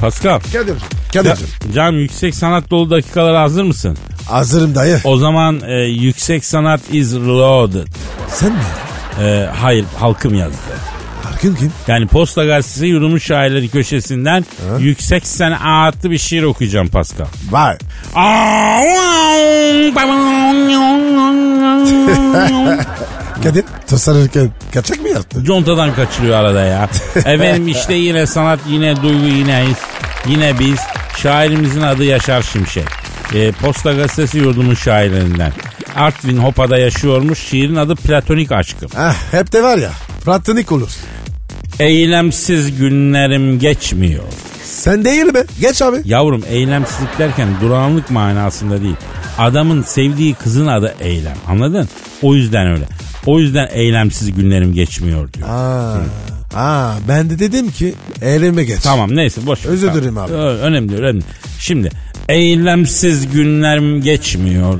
Pascal. 0.00 0.40
Kadir'cim. 0.52 0.88
Kadir'cim. 1.12 1.46
Can 1.74 1.92
yüksek 1.92 2.34
sanat 2.34 2.70
dolu 2.70 2.90
dakikalara 2.90 3.42
hazır 3.42 3.62
mısın? 3.62 3.98
Hazırım 4.28 4.74
dayı. 4.74 5.00
O 5.04 5.16
zaman 5.16 5.60
e, 5.66 5.74
yüksek 5.74 6.44
sanat 6.44 6.80
is 6.92 7.14
reloaded. 7.14 7.86
Sen 8.28 8.52
mi? 8.52 8.58
E, 9.22 9.46
hayır 9.60 9.84
halkım 9.98 10.34
yazdı. 10.34 10.56
Arkın 11.38 11.54
kim? 11.54 11.72
Yani 11.88 12.06
Posta 12.06 12.44
Gazetesi 12.44 12.86
Yurulmuş 12.86 13.24
Şairleri 13.24 13.68
köşesinden 13.68 14.44
yüksek 14.78 15.26
sanatlı 15.26 16.10
bir 16.10 16.18
şiir 16.18 16.42
okuyacağım 16.42 16.88
Pascal. 16.88 17.26
Vay. 17.50 17.76
Kadir 23.42 23.64
tasarırken 23.86 24.50
kaçak 24.74 25.00
mı 25.00 25.08
yaptın? 25.08 25.44
Contadan 25.44 25.94
kaçırıyor 25.94 26.36
arada 26.36 26.64
ya. 26.64 26.88
Efendim 27.16 27.68
işte 27.68 27.94
yine 27.94 28.26
sanat, 28.26 28.60
yine 28.68 29.02
duygu, 29.02 29.26
yine 29.26 29.66
his, 29.66 29.78
yine 30.26 30.58
biz. 30.58 30.78
Şairimizin 31.18 31.82
adı 31.82 32.04
Yaşar 32.04 32.42
Şimşek. 32.42 32.86
E, 33.34 33.52
Posta 33.52 33.92
Gazetesi 33.92 34.38
yurdumun 34.38 34.74
şairlerinden. 34.74 35.52
Artvin 35.96 36.38
Hopa'da 36.38 36.78
yaşıyormuş. 36.78 37.38
Şiirin 37.38 37.76
adı 37.76 37.96
Platonik 37.96 38.52
Aşkım. 38.52 38.90
Heh, 38.96 39.32
hep 39.32 39.52
de 39.52 39.62
var 39.62 39.78
ya 39.78 39.90
platonik 40.28 40.72
olur. 40.72 40.90
Eylemsiz 41.80 42.78
günlerim 42.78 43.58
geçmiyor. 43.58 44.22
Sen 44.64 45.04
değil 45.04 45.24
mi? 45.24 45.42
Geç 45.60 45.82
abi. 45.82 45.96
Yavrum 46.04 46.42
eylemsizlik 46.50 47.18
derken 47.18 47.48
durağanlık 47.60 48.10
manasında 48.10 48.82
değil. 48.82 48.96
Adamın 49.38 49.82
sevdiği 49.82 50.34
kızın 50.34 50.66
adı 50.66 50.94
eylem. 51.00 51.36
Anladın? 51.48 51.88
O 52.22 52.34
yüzden 52.34 52.66
öyle. 52.66 52.84
O 53.26 53.40
yüzden 53.40 53.68
eylemsiz 53.72 54.34
günlerim 54.34 54.74
geçmiyor 54.74 55.32
diyor. 55.32 55.48
Aa, 55.48 56.00
aa, 56.54 56.92
ben 57.08 57.30
de 57.30 57.38
dedim 57.38 57.70
ki 57.70 57.94
elime 58.22 58.64
geç. 58.64 58.80
Tamam 58.82 59.16
neyse 59.16 59.40
boş. 59.46 59.66
ver. 59.66 59.70
Özür 59.70 59.94
dilerim 59.94 60.18
abi. 60.18 60.32
Ö- 60.32 60.58
Önemli 60.58 60.88
değil, 60.88 61.00
önemli. 61.00 61.22
Şimdi 61.58 61.90
eylemsiz 62.28 63.32
günlerim 63.32 64.02
geçmiyor. 64.02 64.78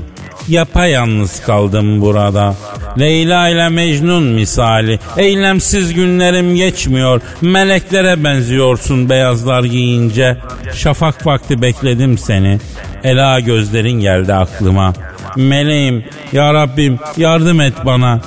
Yapayalnız 0.49 1.41
kaldım 1.41 2.01
burada. 2.01 2.55
Leyla 2.99 3.49
ile 3.49 3.69
Mecnun 3.69 4.23
misali. 4.23 4.99
Eylemsiz 5.17 5.93
günlerim 5.93 6.55
geçmiyor. 6.55 7.21
Meleklere 7.41 8.23
benziyorsun 8.23 9.09
beyazlar 9.09 9.63
giyince. 9.63 10.37
Şafak 10.73 11.25
vakti 11.25 11.61
bekledim 11.61 12.17
seni. 12.17 12.59
Ela 13.03 13.39
gözlerin 13.39 13.99
geldi 13.99 14.33
aklıma. 14.33 14.93
Meleğim, 15.35 16.05
ya 16.31 16.53
Rabbim 16.53 16.99
yardım 17.17 17.61
et 17.61 17.73
bana. 17.85 18.19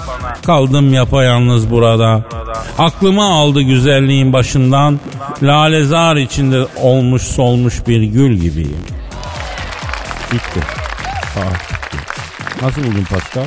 Kaldım 0.46 0.94
yapayalnız 0.94 1.70
burada. 1.70 2.22
Aklıma 2.78 3.34
aldı 3.34 3.62
güzelliğin 3.62 4.32
başından. 4.32 5.00
Lalezar 5.42 6.16
içinde 6.16 6.66
olmuş 6.82 7.22
solmuş 7.22 7.86
bir 7.86 8.02
gül 8.02 8.34
gibiyim. 8.36 8.84
Bitti. 10.32 10.60
Bitti. 10.60 11.71
Nasıl 12.62 12.82
buldun 12.84 13.04
Pascal? 13.10 13.44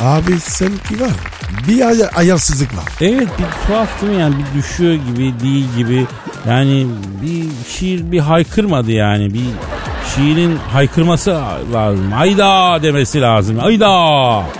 Abi 0.00 0.40
seninki 0.40 1.00
var. 1.00 1.10
Bir 1.68 1.86
ay- 1.88 2.08
ayarsızlık 2.16 2.76
var. 2.76 2.84
Evet 3.00 3.28
bir 3.38 3.66
tuhaf 3.66 4.02
değil 4.02 4.12
mi 4.12 4.20
yani 4.20 4.34
bir 4.38 4.58
düşüyor 4.62 4.94
gibi 4.94 5.40
değil 5.42 5.64
gibi. 5.76 6.06
Yani 6.48 6.86
bir 7.22 7.44
şiir 7.72 8.12
bir 8.12 8.18
haykırmadı 8.20 8.92
yani 8.92 9.34
bir 9.34 9.44
şiirin 10.14 10.58
haykırması 10.72 11.40
lazım. 11.72 12.12
Ayda 12.16 12.78
demesi 12.82 13.20
lazım. 13.20 13.58
Ayda. 13.62 13.88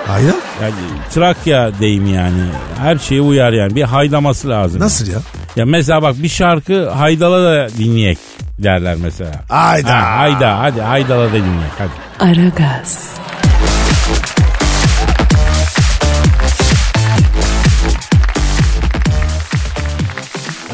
Hayır. 0.06 0.34
Yani 0.62 0.74
Trakya 1.14 1.70
deyimi 1.80 2.10
yani. 2.10 2.42
Her 2.78 2.98
şeye 2.98 3.20
uyar 3.20 3.52
yani. 3.52 3.74
Bir 3.74 3.82
haylaması 3.82 4.48
lazım. 4.48 4.80
Nasıl 4.80 5.06
ya? 5.12 5.18
Ya 5.56 5.66
mesela 5.66 6.02
bak 6.02 6.14
bir 6.22 6.28
şarkı 6.28 6.90
Haydala 6.90 7.44
da 7.44 7.68
dinleyek 7.78 8.18
derler 8.58 8.96
mesela. 9.02 9.32
Hayda. 9.48 9.94
Ha, 9.94 10.18
hayda 10.18 10.58
hadi 10.58 10.80
Haydala 10.80 11.28
da 11.28 11.32
dinleyek 11.32 11.72
hadi. 11.78 11.90
Aragaz, 12.30 13.10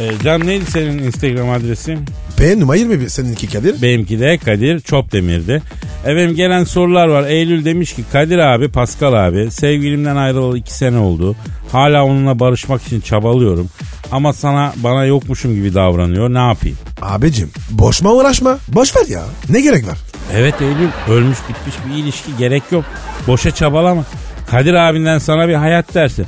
Ee, 0.05 0.13
Can 0.25 0.47
neydi 0.47 0.65
senin 0.71 0.99
Instagram 0.99 1.51
adresin? 1.51 1.99
P 2.37 2.61
numara 2.61 2.77
21 2.77 3.09
seninki 3.09 3.49
Kadir. 3.49 3.83
Benimki 3.83 4.21
de 4.21 4.39
Kadir 4.39 4.81
Çopdemir'di. 4.81 5.63
Efendim 6.05 6.35
gelen 6.37 6.65
sorular 6.65 7.09
var. 7.09 7.25
Eylül 7.27 7.65
demiş 7.65 7.93
ki 7.93 8.05
Kadir 8.13 8.39
abi, 8.39 8.69
Pascal 8.69 9.27
abi 9.29 9.51
sevgilimden 9.51 10.17
ayrılalı 10.17 10.59
iki 10.59 10.75
sene 10.75 10.99
oldu. 10.99 11.37
Hala 11.73 12.05
onunla 12.05 12.41
barışmak 12.41 12.83
için 12.83 13.01
çabalıyorum. 13.01 13.69
Ama 14.13 14.33
sana 14.33 14.73
bana 14.77 15.05
yokmuşum 15.05 15.55
gibi 15.55 15.75
davranıyor. 15.75 16.35
Ne 16.35 16.39
yapayım? 16.39 16.79
Abicim 17.03 17.51
boşma 17.71 18.13
uğraşma. 18.13 18.59
Boş 18.69 18.97
ver 18.97 19.07
ya. 19.09 19.23
Ne 19.51 19.61
gerek 19.61 19.87
var? 19.87 19.99
Evet 20.35 20.55
Eylül 20.63 20.89
ölmüş 21.09 21.39
bitmiş 21.49 21.75
bir 21.89 22.03
ilişki 22.03 22.37
gerek 22.39 22.63
yok. 22.71 22.85
Boşa 23.27 23.51
çabalama. 23.51 24.05
Kadir 24.51 24.75
abinden 24.75 25.19
sana 25.19 25.49
bir 25.49 25.55
hayat 25.55 25.95
dersi. 25.95 26.25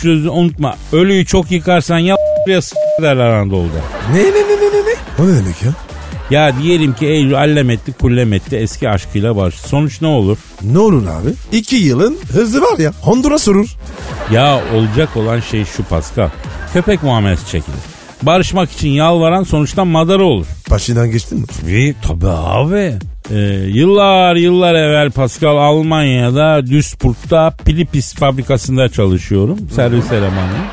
Sözü 0.00 0.28
unutma. 0.28 0.76
Ölüyü 0.92 1.26
çok 1.26 1.50
yıkarsan 1.50 1.98
ya 1.98 2.16
ya 2.46 2.62
s- 2.62 2.76
derler 3.02 3.28
Anadolu'da. 3.30 3.78
Ne 4.12 4.18
ne 4.18 4.24
ne 4.24 4.30
ne 4.32 4.66
ne 4.72 4.86
ne? 4.86 4.94
O 5.18 5.26
ne 5.28 5.36
demek 5.36 5.62
ya? 5.62 5.72
Ya 6.30 6.52
diyelim 6.62 6.92
ki 6.94 7.06
Eylül 7.06 7.38
allem 7.38 7.70
etti 7.70 7.92
kullem 7.92 8.32
etti 8.32 8.56
eski 8.56 8.88
aşkıyla 8.88 9.36
barıştı. 9.36 9.68
Sonuç 9.68 10.00
ne 10.02 10.06
olur? 10.08 10.38
Ne 10.62 10.78
olur 10.78 11.02
abi? 11.06 11.30
İki 11.52 11.76
yılın 11.76 12.18
hızı 12.32 12.60
var 12.62 12.78
ya. 12.78 12.92
Honduras 13.00 13.48
vurur. 13.48 13.76
Ya 14.32 14.60
olacak 14.74 15.16
olan 15.16 15.40
şey 15.40 15.64
şu 15.64 15.82
Pascal. 15.84 16.28
Köpek 16.72 17.02
muamelesi 17.02 17.46
çekilir. 17.46 17.78
Barışmak 18.22 18.72
için 18.72 18.88
yalvaran 18.88 19.42
sonuçta 19.42 19.84
madara 19.84 20.22
olur. 20.24 20.46
Başından 20.70 21.10
geçtin 21.10 21.38
mi? 21.38 21.46
Ve 21.66 21.94
tabii 22.08 22.28
abi. 22.28 22.94
Ee, 23.30 23.36
yıllar 23.68 24.36
yıllar 24.36 24.74
evvel 24.74 25.10
Pascal 25.10 25.56
Almanya'da 25.56 26.66
Duisburg'da 26.66 27.54
Pilipis 27.64 28.14
fabrikasında 28.14 28.88
çalışıyorum. 28.88 29.58
Servis 29.76 30.12
elemanıyım. 30.12 30.64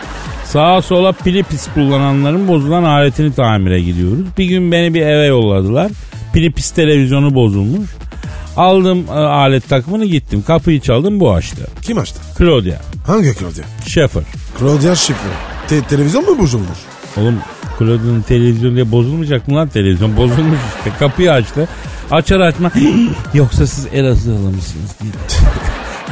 Sağa 0.54 0.82
sola 0.82 1.12
Pilipis 1.12 1.68
kullananların 1.74 2.48
bozulan 2.48 2.84
aletini 2.84 3.34
tamire 3.34 3.82
gidiyoruz. 3.82 4.20
Bir 4.38 4.46
gün 4.46 4.72
beni 4.72 4.94
bir 4.94 5.02
eve 5.02 5.26
yolladılar. 5.26 5.92
Pilipis 6.34 6.72
televizyonu 6.72 7.36
bozulmuş. 7.36 7.90
Aldım 8.58 9.06
e, 9.10 9.12
alet 9.12 9.70
takımını 9.70 10.06
gittim. 10.06 10.44
Kapıyı 10.48 10.82
çaldım 10.82 11.20
bu 11.20 11.34
açtı. 11.34 11.68
Kim 11.82 11.98
açtı? 11.98 12.20
Claudia. 12.38 12.76
Hangi 13.08 13.34
Claudia? 13.40 13.64
Schiffer. 13.86 14.24
Claudia 14.60 14.96
Schiffer. 14.96 15.32
Te- 15.68 15.82
televizyon 15.84 16.26
mu 16.30 16.40
bozulmuş? 16.40 16.78
Oğlum 17.18 17.36
Claudia'nın 17.80 18.22
televizyonu 18.22 18.76
diye 18.76 18.92
bozulmayacak 18.92 19.48
mı 19.48 19.56
lan 19.56 19.68
televizyon? 19.68 20.18
Bozulmuş 20.18 20.60
işte. 20.78 20.98
Kapıyı 21.00 21.32
açtı. 21.32 21.68
Açar 22.12 22.40
açma 22.40 22.72
yoksa 23.34 23.68
siz 23.68 23.88
Elazığlı 23.94 24.52
mısınız. 24.52 24.96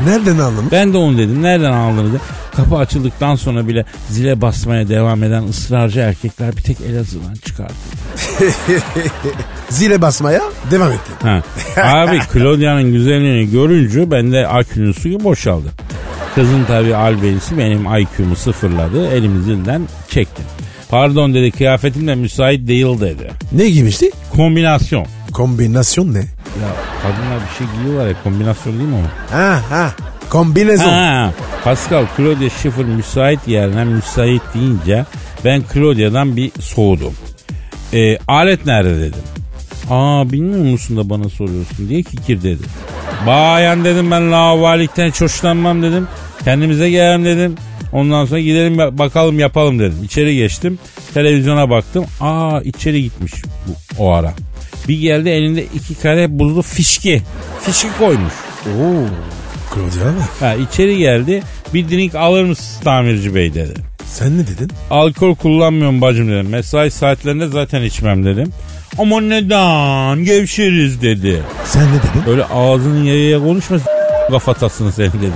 Nereden 0.05 0.37
anlamış? 0.39 0.71
Ben 0.71 0.93
de 0.93 0.97
onu 0.97 1.17
dedim. 1.17 1.43
Nereden 1.43 1.71
aldınız? 1.71 2.11
Kapı 2.57 2.75
açıldıktan 2.75 3.35
sonra 3.35 3.67
bile 3.67 3.85
zile 4.09 4.41
basmaya 4.41 4.89
devam 4.89 5.23
eden 5.23 5.43
ısrarcı 5.43 5.99
erkekler 5.99 6.57
bir 6.57 6.61
tek 6.61 6.81
Elazığ'dan 6.81 7.35
çıkardı. 7.45 7.73
Zile 9.69 10.01
basmaya 10.01 10.41
devam 10.71 10.91
etti. 10.91 11.11
Ha. 11.21 11.41
Abi 11.83 12.19
Claudia'nın 12.33 12.91
güzelliğini 12.91 13.51
görünce 13.51 14.11
bende 14.11 14.47
akünün 14.47 14.91
suyu 14.91 15.23
boşaldı. 15.23 15.67
Kızın 16.35 16.63
tabi 16.63 16.95
albenisi 16.95 17.57
benim 17.57 17.85
IQ'mu 17.85 18.35
sıfırladı. 18.35 19.07
Elimi 19.07 19.43
zilden 19.43 19.81
çektim. 20.09 20.45
Pardon 20.89 21.33
dedi 21.33 21.51
kıyafetim 21.51 22.07
de 22.07 22.15
müsait 22.15 22.67
değil 22.67 23.01
dedi. 23.01 23.31
Ne 23.51 23.69
giymişti? 23.69 24.11
Kombinasyon. 24.35 25.05
Kombinasyon 25.33 26.13
ne? 26.13 26.19
Ya 26.19 26.69
kadınlar 27.03 27.39
bir 27.49 27.57
şey 27.57 27.67
giyiyorlar 27.75 28.07
ya 28.07 28.15
kombinasyon 28.23 28.79
değil 28.79 28.89
mi 28.89 28.95
o? 28.95 29.35
Ha 29.35 29.61
ha. 29.69 29.91
Kombinezon. 30.29 30.89
Ha, 30.89 31.33
Pascal 31.63 32.05
Claudia 32.17 32.49
Schiffer 32.49 32.85
müsait 32.85 33.47
yerine 33.47 33.83
müsait 33.83 34.41
deyince 34.53 35.05
ben 35.45 35.63
Claudia'dan 35.73 36.37
bir 36.37 36.51
soğudum. 36.59 37.13
E, 37.93 38.17
alet 38.27 38.65
nerede 38.65 39.01
dedim. 39.01 39.21
Aa 39.89 40.31
bilmiyor 40.31 40.71
musun 40.71 40.97
da 40.97 41.09
bana 41.09 41.29
soruyorsun 41.29 41.89
diye 41.89 42.03
kikir 42.03 42.43
dedi. 42.43 42.63
Bayan 43.27 43.85
dedim 43.85 44.11
ben 44.11 44.31
lavalikten 44.31 45.11
hoşlanmam 45.19 45.81
dedim. 45.83 46.07
Kendimize 46.43 46.89
gelelim 46.89 47.25
dedim. 47.25 47.55
Ondan 47.93 48.25
sonra 48.25 48.39
gidelim 48.39 48.77
bakalım 48.77 49.39
yapalım 49.39 49.79
dedim. 49.79 50.03
İçeri 50.03 50.35
geçtim. 50.35 50.79
Televizyona 51.13 51.69
baktım. 51.69 52.05
Aa 52.21 52.61
içeri 52.61 53.03
gitmiş 53.03 53.33
bu, 53.67 54.03
o 54.03 54.11
ara. 54.11 54.33
Bir 54.87 54.99
geldi 54.99 55.29
elinde 55.29 55.63
iki 55.63 55.95
kare 55.95 56.39
buzlu 56.39 56.61
fişki. 56.61 57.21
Fişki 57.61 57.87
koymuş. 57.99 58.33
Oo. 58.67 59.05
Claudia 59.73 60.05
bak. 60.05 60.29
Ha 60.39 60.55
içeri 60.55 60.97
geldi. 60.97 61.43
Bir 61.73 61.89
drink 61.89 62.15
alır 62.15 62.43
mısınız 62.43 62.79
tamirci 62.83 63.35
bey 63.35 63.53
dedi. 63.53 63.73
Sen 64.05 64.37
ne 64.37 64.47
dedin? 64.47 64.71
Alkol 64.89 65.35
kullanmıyorum 65.35 66.01
bacım 66.01 66.27
dedim. 66.31 66.49
Mesai 66.49 66.91
saatlerinde 66.91 67.47
zaten 67.47 67.81
içmem 67.81 68.25
dedim. 68.25 68.53
Ama 68.97 69.21
neden? 69.21 70.23
Gevşeriz 70.25 71.01
dedi. 71.01 71.43
Sen 71.65 71.83
ne 71.83 71.97
dedin? 71.97 72.23
Böyle 72.27 72.45
ağzının 72.45 73.03
yayaya 73.03 73.39
konuşma 73.39 73.77
kafatasını 74.29 74.91
sen 74.91 75.07
dedi. 75.07 75.31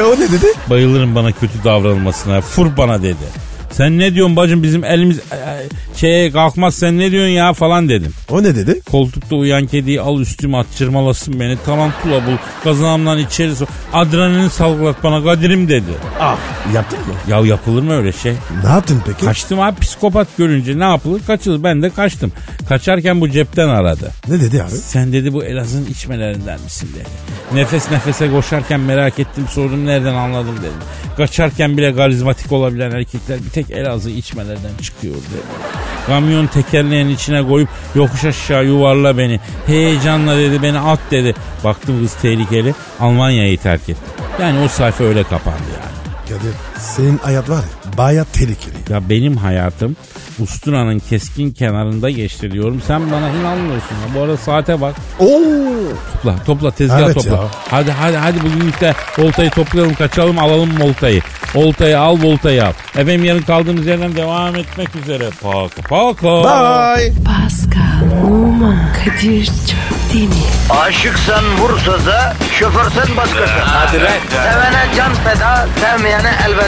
o 0.00 0.20
ne 0.20 0.32
dedi? 0.32 0.46
Bayılırım 0.70 1.14
bana 1.14 1.32
kötü 1.32 1.64
davranılmasına. 1.64 2.40
Fur 2.40 2.76
bana 2.76 3.02
dedi. 3.02 3.47
Sen 3.70 3.98
ne 3.98 4.14
diyorsun 4.14 4.36
bacım 4.36 4.62
bizim 4.62 4.84
elimiz 4.84 5.18
e, 5.18 5.36
e, 5.36 5.66
şeye 5.96 6.30
kalkmaz 6.30 6.74
sen 6.74 6.98
ne 6.98 7.10
diyorsun 7.10 7.32
ya 7.32 7.52
falan 7.52 7.88
dedim. 7.88 8.12
O 8.30 8.42
ne 8.42 8.56
dedi? 8.56 8.80
Koltukta 8.90 9.36
uyan 9.36 9.66
kediyi 9.66 10.00
al 10.00 10.20
üstüme 10.20 10.56
at 10.58 10.66
çırmalasın 10.78 11.40
beni. 11.40 11.58
Tarantula 11.66 12.26
bul 12.26 12.36
kazağımdan 12.64 13.18
içeri 13.18 13.56
sok. 13.56 13.68
Adrenalin 13.92 14.48
salgılat 14.48 15.04
bana 15.04 15.24
Kadir'im 15.24 15.68
dedi. 15.68 15.90
Ah. 16.20 16.36
Yaptın 16.74 16.98
mı? 16.98 17.04
Ya 17.28 17.40
yapılır 17.46 17.82
mı 17.82 17.92
öyle 17.92 18.12
şey? 18.12 18.32
Ne 18.64 18.70
yaptın 18.70 19.02
peki? 19.06 19.24
Kaçtım 19.24 19.60
abi 19.60 19.80
psikopat 19.80 20.28
görünce 20.38 20.78
ne 20.78 20.84
yapılır 20.84 21.20
kaçılır 21.26 21.62
ben 21.62 21.82
de 21.82 21.90
kaçtım. 21.90 22.32
Kaçarken 22.68 23.20
bu 23.20 23.30
cepten 23.30 23.68
aradı. 23.68 24.10
Ne 24.28 24.40
dedi 24.40 24.62
abi? 24.62 24.70
Sen 24.70 25.12
dedi 25.12 25.32
bu 25.32 25.44
Elazığ'ın 25.44 25.86
içmelerinden 25.86 26.60
misin 26.60 26.88
dedi. 26.94 27.08
Nefes 27.54 27.90
nefese 27.90 28.30
koşarken 28.30 28.80
merak 28.80 29.18
ettim 29.18 29.44
sordum 29.50 29.86
nereden 29.86 30.14
anladım 30.14 30.56
dedim. 30.58 30.72
Kaçarken 31.16 31.76
bile 31.76 31.94
karizmatik 31.94 32.52
olabilen 32.52 32.90
erkekler 32.90 33.38
bir 33.44 33.50
tek 33.62 33.70
Elazığ 33.70 34.10
içmelerden 34.10 34.70
çıkıyor 34.82 35.14
dedi. 35.14 35.42
Kamyon 36.06 36.46
tekerleğinin 36.46 37.14
içine 37.14 37.46
koyup 37.46 37.68
yokuş 37.94 38.24
aşağı 38.24 38.64
yuvarla 38.64 39.18
beni. 39.18 39.40
Heyecanla 39.66 40.36
dedi 40.36 40.62
beni 40.62 40.78
at 40.78 41.00
dedi. 41.10 41.34
Baktım 41.64 42.00
kız 42.00 42.14
tehlikeli 42.14 42.74
Almanya'yı 43.00 43.58
terk 43.58 43.88
etti. 43.88 44.00
Yani 44.40 44.58
o 44.64 44.68
sayfa 44.68 45.04
öyle 45.04 45.22
kapandı 45.22 45.68
yani. 45.76 46.18
Kadir 46.28 46.54
senin 46.80 47.18
hayat 47.18 47.50
var 47.50 47.56
ya 47.56 47.98
baya 47.98 48.24
tehlikeli. 48.24 48.74
Ya 48.90 49.08
benim 49.08 49.36
hayatım 49.36 49.96
Ustura'nın 50.42 50.98
keskin 50.98 51.50
kenarında 51.50 52.10
geçti 52.10 52.50
diyorum. 52.52 52.82
Sen 52.86 53.10
bana 53.12 53.28
inanmıyorsun 53.30 53.94
ya. 53.94 54.14
Bu 54.14 54.20
arada 54.22 54.36
saate 54.36 54.80
bak. 54.80 54.94
Oo. 55.20 55.28
Topla 56.22 56.44
topla 56.46 56.70
tezgah 56.70 57.00
Evet 57.00 57.14
topla. 57.14 57.30
ya. 57.36 57.44
Hadi 57.70 57.90
hadi 57.90 58.16
hadi 58.16 58.38
bugün 58.40 58.72
de 58.80 58.94
voltayı 59.18 59.50
toplayalım 59.50 59.94
kaçalım 59.94 60.38
alalım 60.38 60.80
voltayı. 60.80 61.20
Oltayı 61.54 61.98
al 62.00 62.18
voltayı 62.22 62.64
al. 62.66 62.72
Efendim 62.96 63.24
yarın 63.24 63.42
kaldığımız 63.42 63.86
yerden 63.86 64.16
devam 64.16 64.56
etmek 64.56 64.96
üzere. 64.96 65.30
Paka 65.42 65.82
paka. 65.88 66.26
Bye. 66.44 67.12
Pascal, 67.24 68.24
Oman, 68.26 68.78
Kadir 68.92 69.44
çok 69.46 70.14
değil 70.14 70.28
mi? 70.28 70.34
Aşıksan 70.70 71.44
vursa 71.58 72.06
da, 72.06 72.34
şoförsen 72.58 73.16
başkasın. 73.16 73.54
Hadi 73.64 73.98
Sevene 74.30 74.84
can 74.96 75.14
feda, 75.14 75.66
sevmeyene 75.80 76.30
elveda. 76.48 76.67